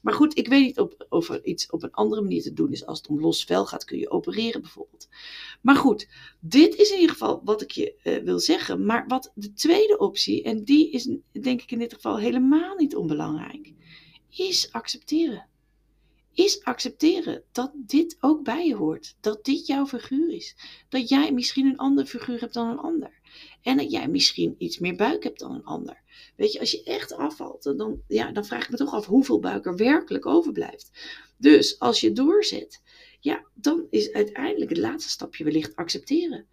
Maar 0.02 0.14
goed, 0.14 0.38
ik 0.38 0.48
weet 0.48 0.66
niet 0.66 0.80
of, 0.80 0.94
of 1.10 1.30
er 1.30 1.46
iets 1.46 1.70
op 1.70 1.84
een 1.84 1.92
andere 1.92 2.22
manier 2.22 2.42
te 2.42 2.54
doen 2.54 2.72
is. 2.72 2.86
Als 2.86 2.98
het 2.98 3.08
om 3.08 3.20
los 3.20 3.44
vel 3.44 3.66
gaat, 3.66 3.86
kun 3.86 3.98
je 3.98 4.10
opereren 4.10 4.62
bijvoorbeeld. 4.62 5.10
Maar 5.62 5.76
goed, 5.76 6.08
dit 6.40 6.76
is 6.76 6.92
in 6.92 7.00
ieder 7.00 7.12
geval 7.12 7.42
wat 7.44 7.62
ik 7.62 7.72
je 7.72 7.96
uh, 8.04 8.24
wil 8.24 8.40
zeggen. 8.40 8.86
Maar 8.86 9.08
wat 9.08 9.32
de 9.36 9.54
tweede 9.54 9.98
optie, 9.98 10.44
en 10.44 10.64
die 10.64 10.92
is 10.92 11.10
denk 11.42 11.62
ik 11.62 11.72
in 11.72 11.80
dit 11.80 11.94
geval 11.94 12.18
helemaal 12.18 12.76
niet 12.76 12.96
onbelangrijk, 12.96 13.74
is 14.30 14.72
accepteren 14.72 15.48
is 16.39 16.63
accepteren 16.63 17.43
dat 17.51 17.72
dit 17.75 18.17
ook 18.19 18.43
bij 18.43 18.67
je 18.67 18.75
hoort. 18.75 19.15
Dat 19.22 19.46
dit 19.46 19.67
jouw 19.67 19.86
figuur 19.86 20.34
is. 20.34 20.55
Dat 20.89 21.10
jij 21.10 21.31
misschien 21.31 21.65
een 21.65 21.77
ander 21.77 22.05
figuur 22.05 22.39
hebt 22.39 22.53
dan 22.53 22.67
een 22.67 22.77
ander. 22.77 23.19
En 23.62 23.77
dat 23.77 23.91
jij 23.91 24.08
misschien 24.08 24.55
iets 24.58 24.79
meer 24.79 24.96
buik 24.96 25.24
hebt 25.24 25.39
dan 25.39 25.55
een 25.55 25.63
ander. 25.63 26.01
Weet 26.36 26.53
je, 26.53 26.60
als 26.60 26.72
je 26.72 26.84
echt 26.84 27.13
afvalt, 27.13 27.63
dan, 27.63 28.01
ja, 28.08 28.31
dan 28.31 28.46
vraag 28.46 28.63
ik 28.63 28.69
me 28.69 28.77
toch 28.77 28.93
af 28.93 29.05
hoeveel 29.05 29.39
buik 29.39 29.65
er 29.65 29.75
werkelijk 29.75 30.25
overblijft. 30.25 30.91
Dus 31.38 31.79
als 31.79 32.00
je 32.00 32.12
doorzet, 32.12 32.81
ja, 33.19 33.46
dan 33.53 33.88
is 33.89 34.13
uiteindelijk 34.13 34.69
het 34.69 34.79
laatste 34.79 35.10
stapje 35.10 35.43
wellicht 35.43 35.75
accepteren. 35.75 36.48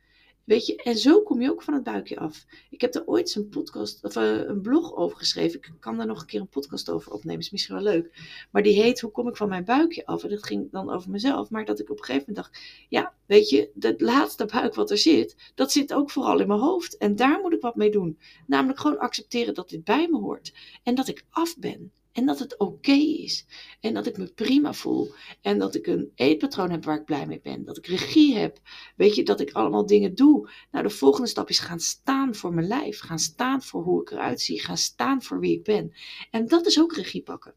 Weet 0.46 0.66
je, 0.66 0.76
en 0.76 0.96
zo 0.96 1.22
kom 1.22 1.40
je 1.40 1.50
ook 1.50 1.62
van 1.62 1.74
het 1.74 1.82
buikje 1.82 2.18
af. 2.18 2.46
Ik 2.70 2.80
heb 2.80 2.94
er 2.94 3.06
ooit 3.06 3.34
een 3.34 3.48
podcast 3.48 4.04
of 4.04 4.16
uh, 4.16 4.44
een 4.44 4.60
blog 4.60 4.94
over 4.96 5.16
geschreven. 5.16 5.58
Ik 5.58 5.72
kan 5.80 5.96
daar 5.96 6.06
nog 6.06 6.20
een 6.20 6.26
keer 6.26 6.40
een 6.40 6.48
podcast 6.48 6.90
over 6.90 7.12
opnemen. 7.12 7.40
Is 7.40 7.50
misschien 7.50 7.74
wel 7.74 7.84
leuk. 7.84 8.10
Maar 8.50 8.62
die 8.62 8.82
heet 8.82 9.00
Hoe 9.00 9.10
kom 9.10 9.28
ik 9.28 9.36
van 9.36 9.48
mijn 9.48 9.64
buikje 9.64 10.06
af? 10.06 10.24
En 10.24 10.30
dat 10.30 10.46
ging 10.46 10.70
dan 10.70 10.90
over 10.90 11.10
mezelf. 11.10 11.50
Maar 11.50 11.64
dat 11.64 11.78
ik 11.80 11.90
op 11.90 11.98
een 11.98 12.04
gegeven 12.04 12.26
moment 12.28 12.46
dacht: 12.46 12.62
ja, 12.88 13.14
weet 13.26 13.48
je, 13.48 13.70
dat 13.74 14.00
laatste 14.00 14.44
buik 14.44 14.74
wat 14.74 14.90
er 14.90 14.98
zit, 14.98 15.52
dat 15.54 15.72
zit 15.72 15.92
ook 15.92 16.10
vooral 16.10 16.40
in 16.40 16.48
mijn 16.48 16.60
hoofd. 16.60 16.96
En 16.96 17.16
daar 17.16 17.40
moet 17.40 17.52
ik 17.52 17.60
wat 17.60 17.76
mee 17.76 17.90
doen. 17.90 18.18
Namelijk 18.46 18.80
gewoon 18.80 18.98
accepteren 18.98 19.54
dat 19.54 19.68
dit 19.68 19.84
bij 19.84 20.08
me 20.08 20.18
hoort. 20.18 20.54
En 20.82 20.94
dat 20.94 21.08
ik 21.08 21.24
af 21.30 21.58
ben. 21.58 21.92
En 22.16 22.26
dat 22.26 22.38
het 22.38 22.58
oké 22.58 22.92
is. 22.92 23.46
En 23.80 23.94
dat 23.94 24.06
ik 24.06 24.18
me 24.18 24.26
prima 24.26 24.72
voel. 24.72 25.12
En 25.40 25.58
dat 25.58 25.74
ik 25.74 25.86
een 25.86 26.12
eetpatroon 26.14 26.70
heb 26.70 26.84
waar 26.84 26.98
ik 26.98 27.04
blij 27.04 27.26
mee 27.26 27.40
ben. 27.42 27.64
Dat 27.64 27.76
ik 27.76 27.86
regie 27.86 28.36
heb. 28.36 28.58
Weet 28.96 29.14
je, 29.14 29.22
dat 29.22 29.40
ik 29.40 29.52
allemaal 29.52 29.86
dingen 29.86 30.14
doe. 30.14 30.50
Nou, 30.70 30.84
de 30.84 30.90
volgende 30.90 31.28
stap 31.28 31.48
is 31.48 31.58
gaan 31.58 31.80
staan 31.80 32.34
voor 32.34 32.54
mijn 32.54 32.66
lijf. 32.66 33.00
Gaan 33.00 33.18
staan 33.18 33.62
voor 33.62 33.82
hoe 33.82 34.00
ik 34.00 34.10
eruit 34.10 34.40
zie. 34.40 34.60
Gaan 34.60 34.76
staan 34.76 35.22
voor 35.22 35.40
wie 35.40 35.52
ik 35.52 35.64
ben. 35.64 35.92
En 36.30 36.46
dat 36.46 36.66
is 36.66 36.80
ook 36.80 36.94
regie 36.94 37.22
pakken. 37.22 37.54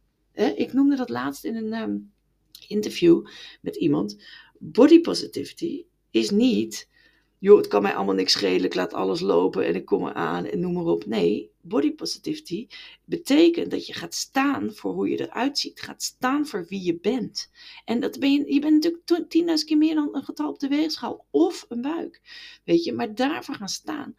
Ik 0.56 0.74
noemde 0.74 0.96
dat 0.96 1.10
laatst 1.10 1.46
in 1.46 1.56
een 1.56 1.74
ehm, 1.74 1.98
interview 2.68 3.26
met 3.62 3.76
iemand. 3.76 4.24
Body 4.58 5.02
positivity 5.02 5.86
is 6.12 6.30
niet 6.30 6.90
joh, 7.40 7.58
het 7.58 7.68
kan 7.68 7.82
mij 7.82 7.96
allemaal 7.96 8.16
niks 8.16 8.32
schelen, 8.32 8.66
ik 8.66 8.76
laat 8.76 8.94
alles 8.94 9.20
lopen 9.20 9.66
en 9.66 9.76
ik 9.76 9.86
kom 9.86 10.08
eraan 10.08 10.46
en 10.46 10.60
noem 10.60 10.74
maar 10.74 10.86
op. 10.86 11.06
Nee, 11.06 11.52
body 11.62 11.94
positivity 11.94 12.68
betekent 13.06 13.72
dat 13.72 13.88
je 13.88 13.94
gaat 13.94 14.14
staan 14.14 14.74
voor 14.74 14.94
hoe 14.94 15.10
je 15.10 15.20
eruit 15.20 15.58
ziet, 15.58 15.82
gaat 15.82 16.04
staan 16.04 16.48
voor 16.48 16.66
wie 16.68 16.84
je 16.84 17.00
bent. 17.00 17.52
En 17.86 18.00
dat 18.00 18.20
ben 18.20 18.32
je, 18.32 18.54
je 18.54 18.60
bent 18.60 18.84
natuurlijk 18.84 19.30
tienduizend 19.30 19.70
keer 19.70 19.78
meer 19.78 19.96
dan 19.96 20.10
een 20.12 20.24
getal 20.24 20.50
op 20.50 20.60
de 20.60 20.68
weegschaal 20.68 21.26
of 21.30 21.66
een 21.70 21.82
buik, 21.82 22.22
weet 22.64 22.84
je. 22.84 22.94
Maar 22.94 23.16
daarvoor 23.16 23.56
gaan 23.56 23.70
staan 23.70 24.16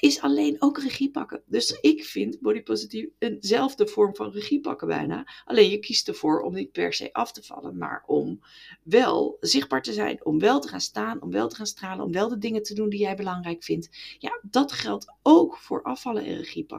is 0.00 0.20
alleen 0.20 0.56
ook 0.58 0.78
regie 0.78 1.10
pakken. 1.10 1.42
Dus 1.46 1.78
ik 1.80 2.04
vind 2.04 2.40
body 2.40 2.62
positive 2.62 3.10
eenzelfde 3.18 3.86
vorm 3.88 4.16
van 4.16 4.30
regie 4.30 4.60
pakken 4.60 4.88
bijna. 4.88 5.26
Alleen 5.44 5.70
je 5.70 5.78
kiest 5.78 6.08
ervoor 6.08 6.40
om 6.40 6.54
niet 6.54 6.72
per 6.72 6.92
se 6.92 7.12
af 7.12 7.32
te 7.32 7.42
vallen, 7.42 7.78
maar 7.78 8.04
om 8.06 8.40
wel 8.82 9.36
zichtbaar 9.40 9.82
te 9.82 9.92
zijn, 9.92 10.24
om 10.24 10.38
wel 10.38 10.60
te 10.60 10.68
gaan 10.68 10.80
staan, 10.80 11.22
om 11.22 11.30
wel 11.30 11.48
te 11.48 11.56
gaan 11.56 11.66
stralen, 11.66 12.04
om 12.04 12.12
wel 12.12 12.28
de 12.28 12.38
dingen 12.38 12.62
te 12.62 12.74
doen 12.74 12.88
die 12.88 13.00
jij 13.00 13.16
belangrijk 13.16 13.64
vindt. 13.64 14.16
Ja, 14.18 14.40
dat 14.42 14.72
geldt 14.72 15.14
ook 15.22 15.56
voor 15.56 15.82
afvallen 15.82 16.24
en 16.24 16.36
regie 16.36 16.64
pakken. 16.64 16.77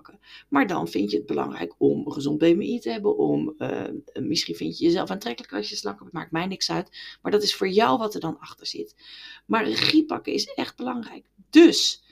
Maar 0.50 0.68
dan 0.68 0.88
vind 0.88 1.12
je 1.12 1.18
het 1.18 1.26
belangrijk 1.26 1.74
om 1.78 2.06
een 2.06 2.12
gezond 2.12 2.38
BMI 2.38 2.80
te 2.80 2.90
hebben. 2.90 3.18
Om, 3.18 3.56
uh, 3.58 3.84
misschien 4.14 4.56
vind 4.56 4.78
je 4.78 4.86
jezelf 4.86 5.10
aantrekkelijk 5.10 5.54
als 5.54 5.70
je 5.70 5.76
slank 5.76 6.00
Het 6.00 6.12
maakt 6.12 6.32
mij 6.32 6.46
niks 6.46 6.72
uit. 6.72 7.18
Maar 7.22 7.32
dat 7.32 7.44
is 7.44 7.56
voor 7.56 7.70
jou 7.70 7.98
wat 7.98 8.14
er 8.14 8.20
dan 8.20 8.40
achter 8.40 8.66
zit. 8.66 8.96
Maar 9.46 9.64
regie 9.64 10.06
pakken 10.06 10.34
is 10.34 10.54
echt 10.54 10.76
belangrijk. 10.76 11.26
Dus, 11.50 12.04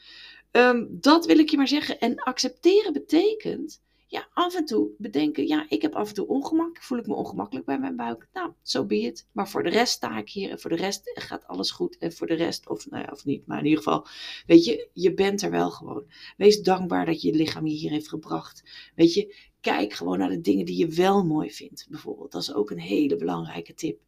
um, 0.51 0.87
dat 0.91 1.25
wil 1.25 1.39
ik 1.39 1.49
je 1.49 1.57
maar 1.57 1.67
zeggen. 1.67 1.99
En 1.99 2.15
accepteren 2.15 2.93
betekent 2.93 3.81
ja, 4.09 4.27
af 4.33 4.55
en 4.55 4.65
toe 4.65 4.89
bedenken, 4.97 5.47
ja, 5.47 5.65
ik 5.69 5.81
heb 5.81 5.95
af 5.95 6.07
en 6.07 6.13
toe 6.13 6.27
ongemak. 6.27 6.83
Voel 6.83 6.97
ik 6.97 7.07
me 7.07 7.13
ongemakkelijk 7.13 7.65
bij 7.65 7.79
mijn 7.79 7.95
buik? 7.95 8.27
Nou, 8.33 8.47
zo 8.47 8.79
so 8.79 8.85
be 8.85 8.95
it. 8.95 9.27
Maar 9.31 9.49
voor 9.49 9.63
de 9.63 9.69
rest 9.69 9.93
sta 9.93 10.17
ik 10.17 10.29
hier 10.29 10.49
en 10.49 10.59
voor 10.59 10.69
de 10.69 10.75
rest 10.75 11.11
gaat 11.13 11.47
alles 11.47 11.71
goed. 11.71 11.97
En 11.97 12.13
voor 12.13 12.27
de 12.27 12.33
rest, 12.33 12.69
of, 12.69 12.89
nou 12.89 13.03
ja, 13.03 13.09
of 13.11 13.25
niet, 13.25 13.45
maar 13.45 13.59
in 13.59 13.65
ieder 13.65 13.83
geval, 13.83 14.07
weet 14.45 14.65
je, 14.65 14.89
je 14.93 15.13
bent 15.13 15.41
er 15.41 15.51
wel 15.51 15.71
gewoon. 15.71 16.05
Wees 16.37 16.61
dankbaar 16.61 17.05
dat 17.05 17.21
je 17.21 17.33
lichaam 17.33 17.67
je 17.67 17.73
hier 17.73 17.91
heeft 17.91 18.09
gebracht. 18.09 18.91
Weet 18.95 19.13
je, 19.13 19.35
kijk 19.61 19.93
gewoon 19.93 20.17
naar 20.17 20.29
de 20.29 20.41
dingen 20.41 20.65
die 20.65 20.77
je 20.77 20.87
wel 20.87 21.25
mooi 21.25 21.51
vindt, 21.51 21.87
bijvoorbeeld. 21.89 22.31
Dat 22.31 22.41
is 22.41 22.53
ook 22.53 22.71
een 22.71 22.79
hele 22.79 23.15
belangrijke 23.15 23.73
tip. 23.73 23.99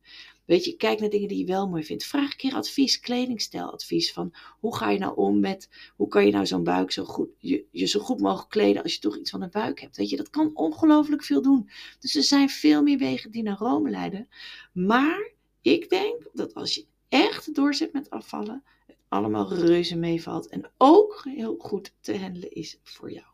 Weet 0.49 0.65
je, 0.65 0.75
kijk 0.75 0.99
naar 0.99 1.09
dingen 1.09 1.27
die 1.27 1.37
je 1.37 1.45
wel 1.45 1.69
mooi 1.69 1.83
vindt. 1.83 2.05
Vraag 2.05 2.31
een 2.31 2.37
keer 2.37 2.53
advies, 2.53 2.99
kledingstijladvies. 2.99 4.13
Van 4.13 4.33
hoe 4.59 4.75
ga 4.75 4.89
je 4.89 4.99
nou 4.99 5.15
om 5.15 5.39
met, 5.39 5.69
hoe 5.95 6.07
kan 6.07 6.25
je 6.25 6.31
nou 6.31 6.45
zo'n 6.45 6.63
buik 6.63 6.91
zo 6.91 7.03
goed, 7.03 7.29
je, 7.37 7.65
je 7.71 7.85
zo 7.85 7.99
goed 7.99 8.19
mogelijk 8.19 8.49
kleden 8.49 8.83
als 8.83 8.93
je 8.93 8.99
toch 8.99 9.17
iets 9.17 9.29
van 9.29 9.41
een 9.41 9.49
buik 9.51 9.79
hebt. 9.81 9.97
Weet 9.97 10.09
je, 10.09 10.17
dat 10.17 10.29
kan 10.29 10.55
ongelooflijk 10.55 11.23
veel 11.23 11.41
doen. 11.41 11.69
Dus 11.99 12.15
er 12.15 12.23
zijn 12.23 12.49
veel 12.49 12.81
meer 12.81 12.97
wegen 12.97 13.31
die 13.31 13.43
naar 13.43 13.57
Rome 13.57 13.89
leiden. 13.89 14.27
Maar 14.73 15.31
ik 15.61 15.89
denk 15.89 16.29
dat 16.33 16.53
als 16.53 16.75
je 16.75 16.85
echt 17.09 17.55
doorzet 17.55 17.93
met 17.93 18.09
afvallen, 18.09 18.63
het 18.87 18.97
allemaal 19.07 19.53
reuze 19.53 19.97
meevalt. 19.97 20.47
En 20.47 20.71
ook 20.77 21.21
heel 21.23 21.55
goed 21.57 21.93
te 21.99 22.17
handelen 22.17 22.51
is 22.51 22.79
voor 22.83 23.11
jou. 23.11 23.28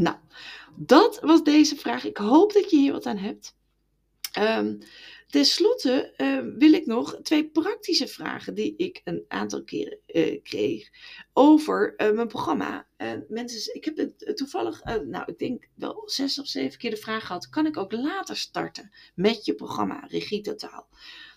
Nou, 0.00 0.16
dat 0.76 1.20
was 1.20 1.42
deze 1.42 1.76
vraag. 1.76 2.04
Ik 2.04 2.16
hoop 2.16 2.52
dat 2.52 2.70
je 2.70 2.76
hier 2.76 2.92
wat 2.92 3.06
aan 3.06 3.16
hebt. 3.16 3.56
Um, 4.38 4.78
Ten 5.28 5.44
slotte 5.44 6.14
uh, 6.16 6.58
wil 6.58 6.72
ik 6.72 6.86
nog 6.86 7.18
twee 7.22 7.50
praktische 7.50 8.08
vragen 8.08 8.54
die 8.54 8.76
ik 8.76 9.00
een 9.04 9.24
aantal 9.28 9.64
keren 9.64 9.98
uh, 10.06 10.42
kreeg 10.42 10.88
over 11.32 11.94
uh, 11.96 12.12
mijn 12.12 12.28
programma. 12.28 12.86
mensen, 13.28 13.74
ik 13.74 13.84
heb 13.84 13.96
het 13.96 14.36
toevallig, 14.36 14.84
nou 14.84 15.22
ik 15.26 15.38
denk 15.38 15.68
wel 15.74 16.02
zes 16.04 16.40
of 16.40 16.46
zeven 16.46 16.78
keer 16.78 16.90
de 16.90 16.96
vraag 16.96 17.26
gehad, 17.26 17.48
kan 17.48 17.66
ik 17.66 17.76
ook 17.76 17.92
later 17.92 18.36
starten 18.36 18.92
met 19.14 19.44
je 19.44 19.54
programma 19.54 20.04
Regie 20.06 20.40
Totaal? 20.40 20.88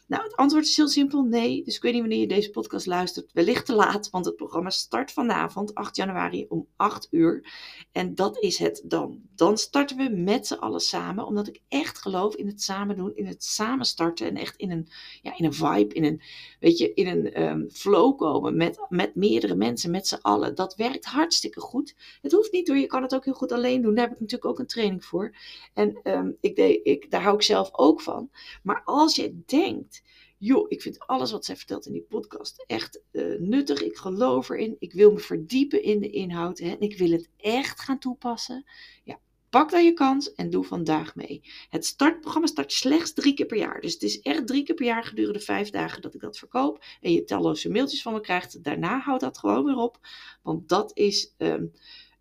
Nou, 0.07 0.23
het 0.23 0.35
antwoord 0.35 0.65
is 0.65 0.75
heel 0.75 0.87
simpel 0.87 1.23
nee. 1.23 1.63
Dus 1.63 1.75
ik 1.75 1.81
weet 1.81 1.91
niet 1.91 2.01
wanneer 2.01 2.19
je 2.19 2.27
deze 2.27 2.49
podcast 2.49 2.85
luistert. 2.85 3.31
Wellicht 3.33 3.65
te 3.65 3.75
laat, 3.75 4.09
want 4.09 4.25
het 4.25 4.35
programma 4.35 4.69
start 4.69 5.11
vanavond, 5.11 5.75
8 5.75 5.95
januari 5.95 6.45
om 6.49 6.67
8 6.75 7.07
uur. 7.11 7.51
En 7.91 8.15
dat 8.15 8.37
is 8.39 8.57
het 8.57 8.81
dan. 8.85 9.21
Dan 9.35 9.57
starten 9.57 9.97
we 9.97 10.09
met 10.09 10.47
z'n 10.47 10.53
allen 10.53 10.79
samen, 10.79 11.25
omdat 11.25 11.47
ik 11.47 11.61
echt 11.67 11.97
geloof 11.97 12.35
in 12.35 12.47
het 12.47 12.61
samen 12.61 12.95
doen, 12.95 13.15
in 13.15 13.25
het 13.25 13.43
samen 13.43 13.85
starten 13.85 14.27
en 14.27 14.35
echt 14.35 14.55
in 14.55 14.71
een, 14.71 14.87
ja, 15.21 15.37
in 15.37 15.45
een 15.45 15.53
vibe, 15.53 15.93
in 15.93 16.03
een, 16.03 16.21
weet 16.59 16.77
je, 16.77 16.93
in 16.93 17.07
een 17.07 17.41
um, 17.43 17.69
flow 17.71 18.17
komen 18.17 18.57
met, 18.57 18.85
met 18.89 19.15
meerdere 19.15 19.55
mensen, 19.55 19.91
met 19.91 20.07
z'n 20.07 20.19
allen. 20.21 20.55
Dat 20.55 20.75
werkt 20.75 21.05
hartstikke 21.05 21.59
goed. 21.59 21.95
Het 22.21 22.31
hoeft 22.31 22.51
niet 22.51 22.67
hoor, 22.67 22.77
je 22.77 22.85
kan 22.85 23.01
het 23.01 23.15
ook 23.15 23.25
heel 23.25 23.33
goed 23.33 23.51
alleen 23.51 23.81
doen. 23.81 23.95
Daar 23.95 24.03
heb 24.03 24.13
ik 24.13 24.19
natuurlijk 24.19 24.51
ook 24.51 24.59
een 24.59 24.67
training 24.67 25.05
voor. 25.05 25.35
En 25.73 25.99
um, 26.03 26.37
ik 26.39 26.55
deed, 26.55 26.79
ik, 26.83 27.11
daar 27.11 27.21
hou 27.21 27.35
ik 27.35 27.41
zelf 27.41 27.69
ook 27.71 28.01
van. 28.01 28.29
Maar 28.63 28.81
als 28.85 29.15
je 29.15 29.43
denkt, 29.45 29.92
joh, 30.37 30.65
ik 30.67 30.81
vind 30.81 30.99
alles 30.99 31.31
wat 31.31 31.45
zij 31.45 31.55
vertelt 31.55 31.85
in 31.85 31.91
die 31.93 32.05
podcast 32.09 32.63
echt 32.67 33.01
uh, 33.11 33.39
nuttig. 33.39 33.83
Ik 33.83 33.97
geloof 33.97 34.49
erin. 34.49 34.75
Ik 34.79 34.93
wil 34.93 35.11
me 35.11 35.19
verdiepen 35.19 35.83
in 35.83 35.99
de 35.99 36.09
inhoud. 36.09 36.59
Hè, 36.59 36.69
en 36.69 36.79
ik 36.79 36.97
wil 36.97 37.11
het 37.11 37.29
echt 37.37 37.79
gaan 37.79 37.99
toepassen. 37.99 38.65
Ja, 39.03 39.19
pak 39.49 39.71
dan 39.71 39.85
je 39.85 39.93
kans 39.93 40.33
en 40.33 40.49
doe 40.49 40.63
vandaag 40.63 41.15
mee. 41.15 41.41
Het 41.69 41.85
startprogramma 41.85 42.47
start 42.47 42.71
slechts 42.71 43.13
drie 43.13 43.33
keer 43.33 43.45
per 43.45 43.57
jaar. 43.57 43.81
Dus 43.81 43.93
het 43.93 44.03
is 44.03 44.21
echt 44.21 44.47
drie 44.47 44.63
keer 44.63 44.75
per 44.75 44.85
jaar 44.85 45.03
gedurende 45.03 45.39
vijf 45.39 45.69
dagen 45.69 46.01
dat 46.01 46.13
ik 46.13 46.21
dat 46.21 46.37
verkoop. 46.37 46.83
En 47.01 47.11
je 47.11 47.23
talloze 47.23 47.69
mailtjes 47.69 48.01
van 48.01 48.13
me 48.13 48.21
krijgt. 48.21 48.63
Daarna 48.63 48.99
houdt 48.99 49.21
dat 49.21 49.37
gewoon 49.37 49.65
weer 49.65 49.77
op. 49.77 49.99
Want 50.41 50.69
dat 50.69 50.97
is... 50.97 51.33
Um, 51.37 51.71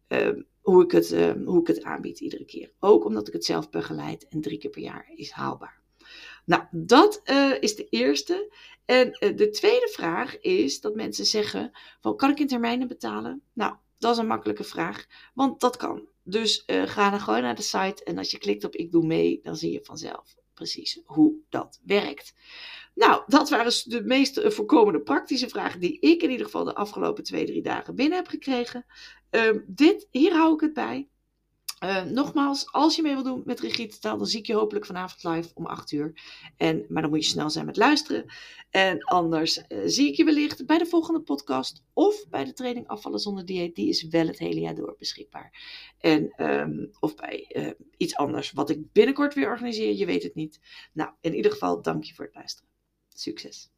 um, 0.08 0.50
hoe 0.62 0.84
ik, 0.84 0.90
het, 0.90 1.10
hoe 1.44 1.60
ik 1.60 1.66
het 1.66 1.82
aanbied 1.82 2.20
iedere 2.20 2.44
keer. 2.44 2.72
Ook 2.78 3.04
omdat 3.04 3.26
ik 3.26 3.32
het 3.32 3.44
zelf 3.44 3.70
begeleid 3.70 4.28
en 4.28 4.40
drie 4.40 4.58
keer 4.58 4.70
per 4.70 4.82
jaar 4.82 5.12
is 5.14 5.30
haalbaar. 5.30 5.81
Nou, 6.44 6.62
dat 6.70 7.22
is 7.60 7.76
de 7.76 7.86
eerste. 7.88 8.54
En 8.84 9.10
de 9.36 9.48
tweede 9.50 9.88
vraag 9.88 10.40
is 10.40 10.80
dat 10.80 10.94
mensen 10.94 11.26
zeggen: 11.26 11.70
van, 12.00 12.16
kan 12.16 12.30
ik 12.30 12.38
in 12.38 12.46
termijnen 12.46 12.88
betalen? 12.88 13.42
Nou, 13.52 13.74
dat 13.98 14.12
is 14.12 14.18
een 14.18 14.26
makkelijke 14.26 14.64
vraag, 14.64 15.06
want 15.34 15.60
dat 15.60 15.76
kan. 15.76 16.08
Dus 16.22 16.62
ga 16.66 17.10
dan 17.10 17.20
gewoon 17.20 17.42
naar 17.42 17.54
de 17.54 17.62
site 17.62 18.04
en 18.04 18.18
als 18.18 18.30
je 18.30 18.38
klikt 18.38 18.64
op 18.64 18.76
ik 18.76 18.92
doe 18.92 19.06
mee, 19.06 19.40
dan 19.42 19.56
zie 19.56 19.72
je 19.72 19.80
vanzelf 19.82 20.34
precies 20.54 21.00
hoe 21.04 21.34
dat 21.48 21.80
werkt. 21.84 22.34
Nou, 22.94 23.22
dat 23.26 23.50
waren 23.50 23.72
de 23.84 24.02
meest 24.04 24.36
eh, 24.36 24.50
voorkomende 24.50 25.00
praktische 25.00 25.48
vragen 25.48 25.80
die 25.80 25.98
ik 26.00 26.22
in 26.22 26.30
ieder 26.30 26.46
geval 26.46 26.64
de 26.64 26.74
afgelopen 26.74 27.24
twee, 27.24 27.46
drie 27.46 27.62
dagen 27.62 27.94
binnen 27.94 28.18
heb 28.18 28.26
gekregen. 28.26 28.84
Uh, 29.30 29.58
dit, 29.66 30.08
hier 30.10 30.32
hou 30.32 30.54
ik 30.54 30.60
het 30.60 30.72
bij. 30.72 31.08
Uh, 31.84 32.04
nogmaals, 32.04 32.72
als 32.72 32.96
je 32.96 33.02
mee 33.02 33.14
wil 33.14 33.22
doen 33.22 33.42
met 33.44 33.60
Regietaal, 33.60 34.18
dan 34.18 34.26
zie 34.26 34.38
ik 34.38 34.46
je 34.46 34.54
hopelijk 34.54 34.86
vanavond 34.86 35.24
live 35.24 35.50
om 35.54 35.66
8 35.66 35.92
uur. 35.92 36.20
En, 36.56 36.84
maar 36.88 37.02
dan 37.02 37.10
moet 37.10 37.24
je 37.24 37.30
snel 37.30 37.50
zijn 37.50 37.66
met 37.66 37.76
luisteren. 37.76 38.24
En 38.70 39.04
anders 39.04 39.58
uh, 39.68 39.78
zie 39.84 40.08
ik 40.08 40.16
je 40.16 40.24
wellicht 40.24 40.66
bij 40.66 40.78
de 40.78 40.86
volgende 40.86 41.20
podcast 41.20 41.82
of 41.92 42.28
bij 42.28 42.44
de 42.44 42.52
training 42.52 42.86
Afvallen 42.86 43.18
zonder 43.18 43.44
dieet. 43.44 43.74
Die 43.74 43.88
is 43.88 44.02
wel 44.02 44.26
het 44.26 44.38
hele 44.38 44.60
jaar 44.60 44.74
door 44.74 44.94
beschikbaar. 44.98 45.60
En, 45.98 46.44
um, 46.44 46.90
of 47.00 47.14
bij 47.14 47.50
uh, 47.56 47.70
iets 47.96 48.16
anders 48.16 48.52
wat 48.52 48.70
ik 48.70 48.92
binnenkort 48.92 49.34
weer 49.34 49.48
organiseer. 49.48 49.94
Je 49.94 50.06
weet 50.06 50.22
het 50.22 50.34
niet. 50.34 50.60
Nou, 50.92 51.10
in 51.20 51.34
ieder 51.34 51.52
geval, 51.52 51.82
dank 51.82 52.04
je 52.04 52.14
voor 52.14 52.24
het 52.24 52.34
luisteren. 52.34 52.70
Succes! 53.08 53.71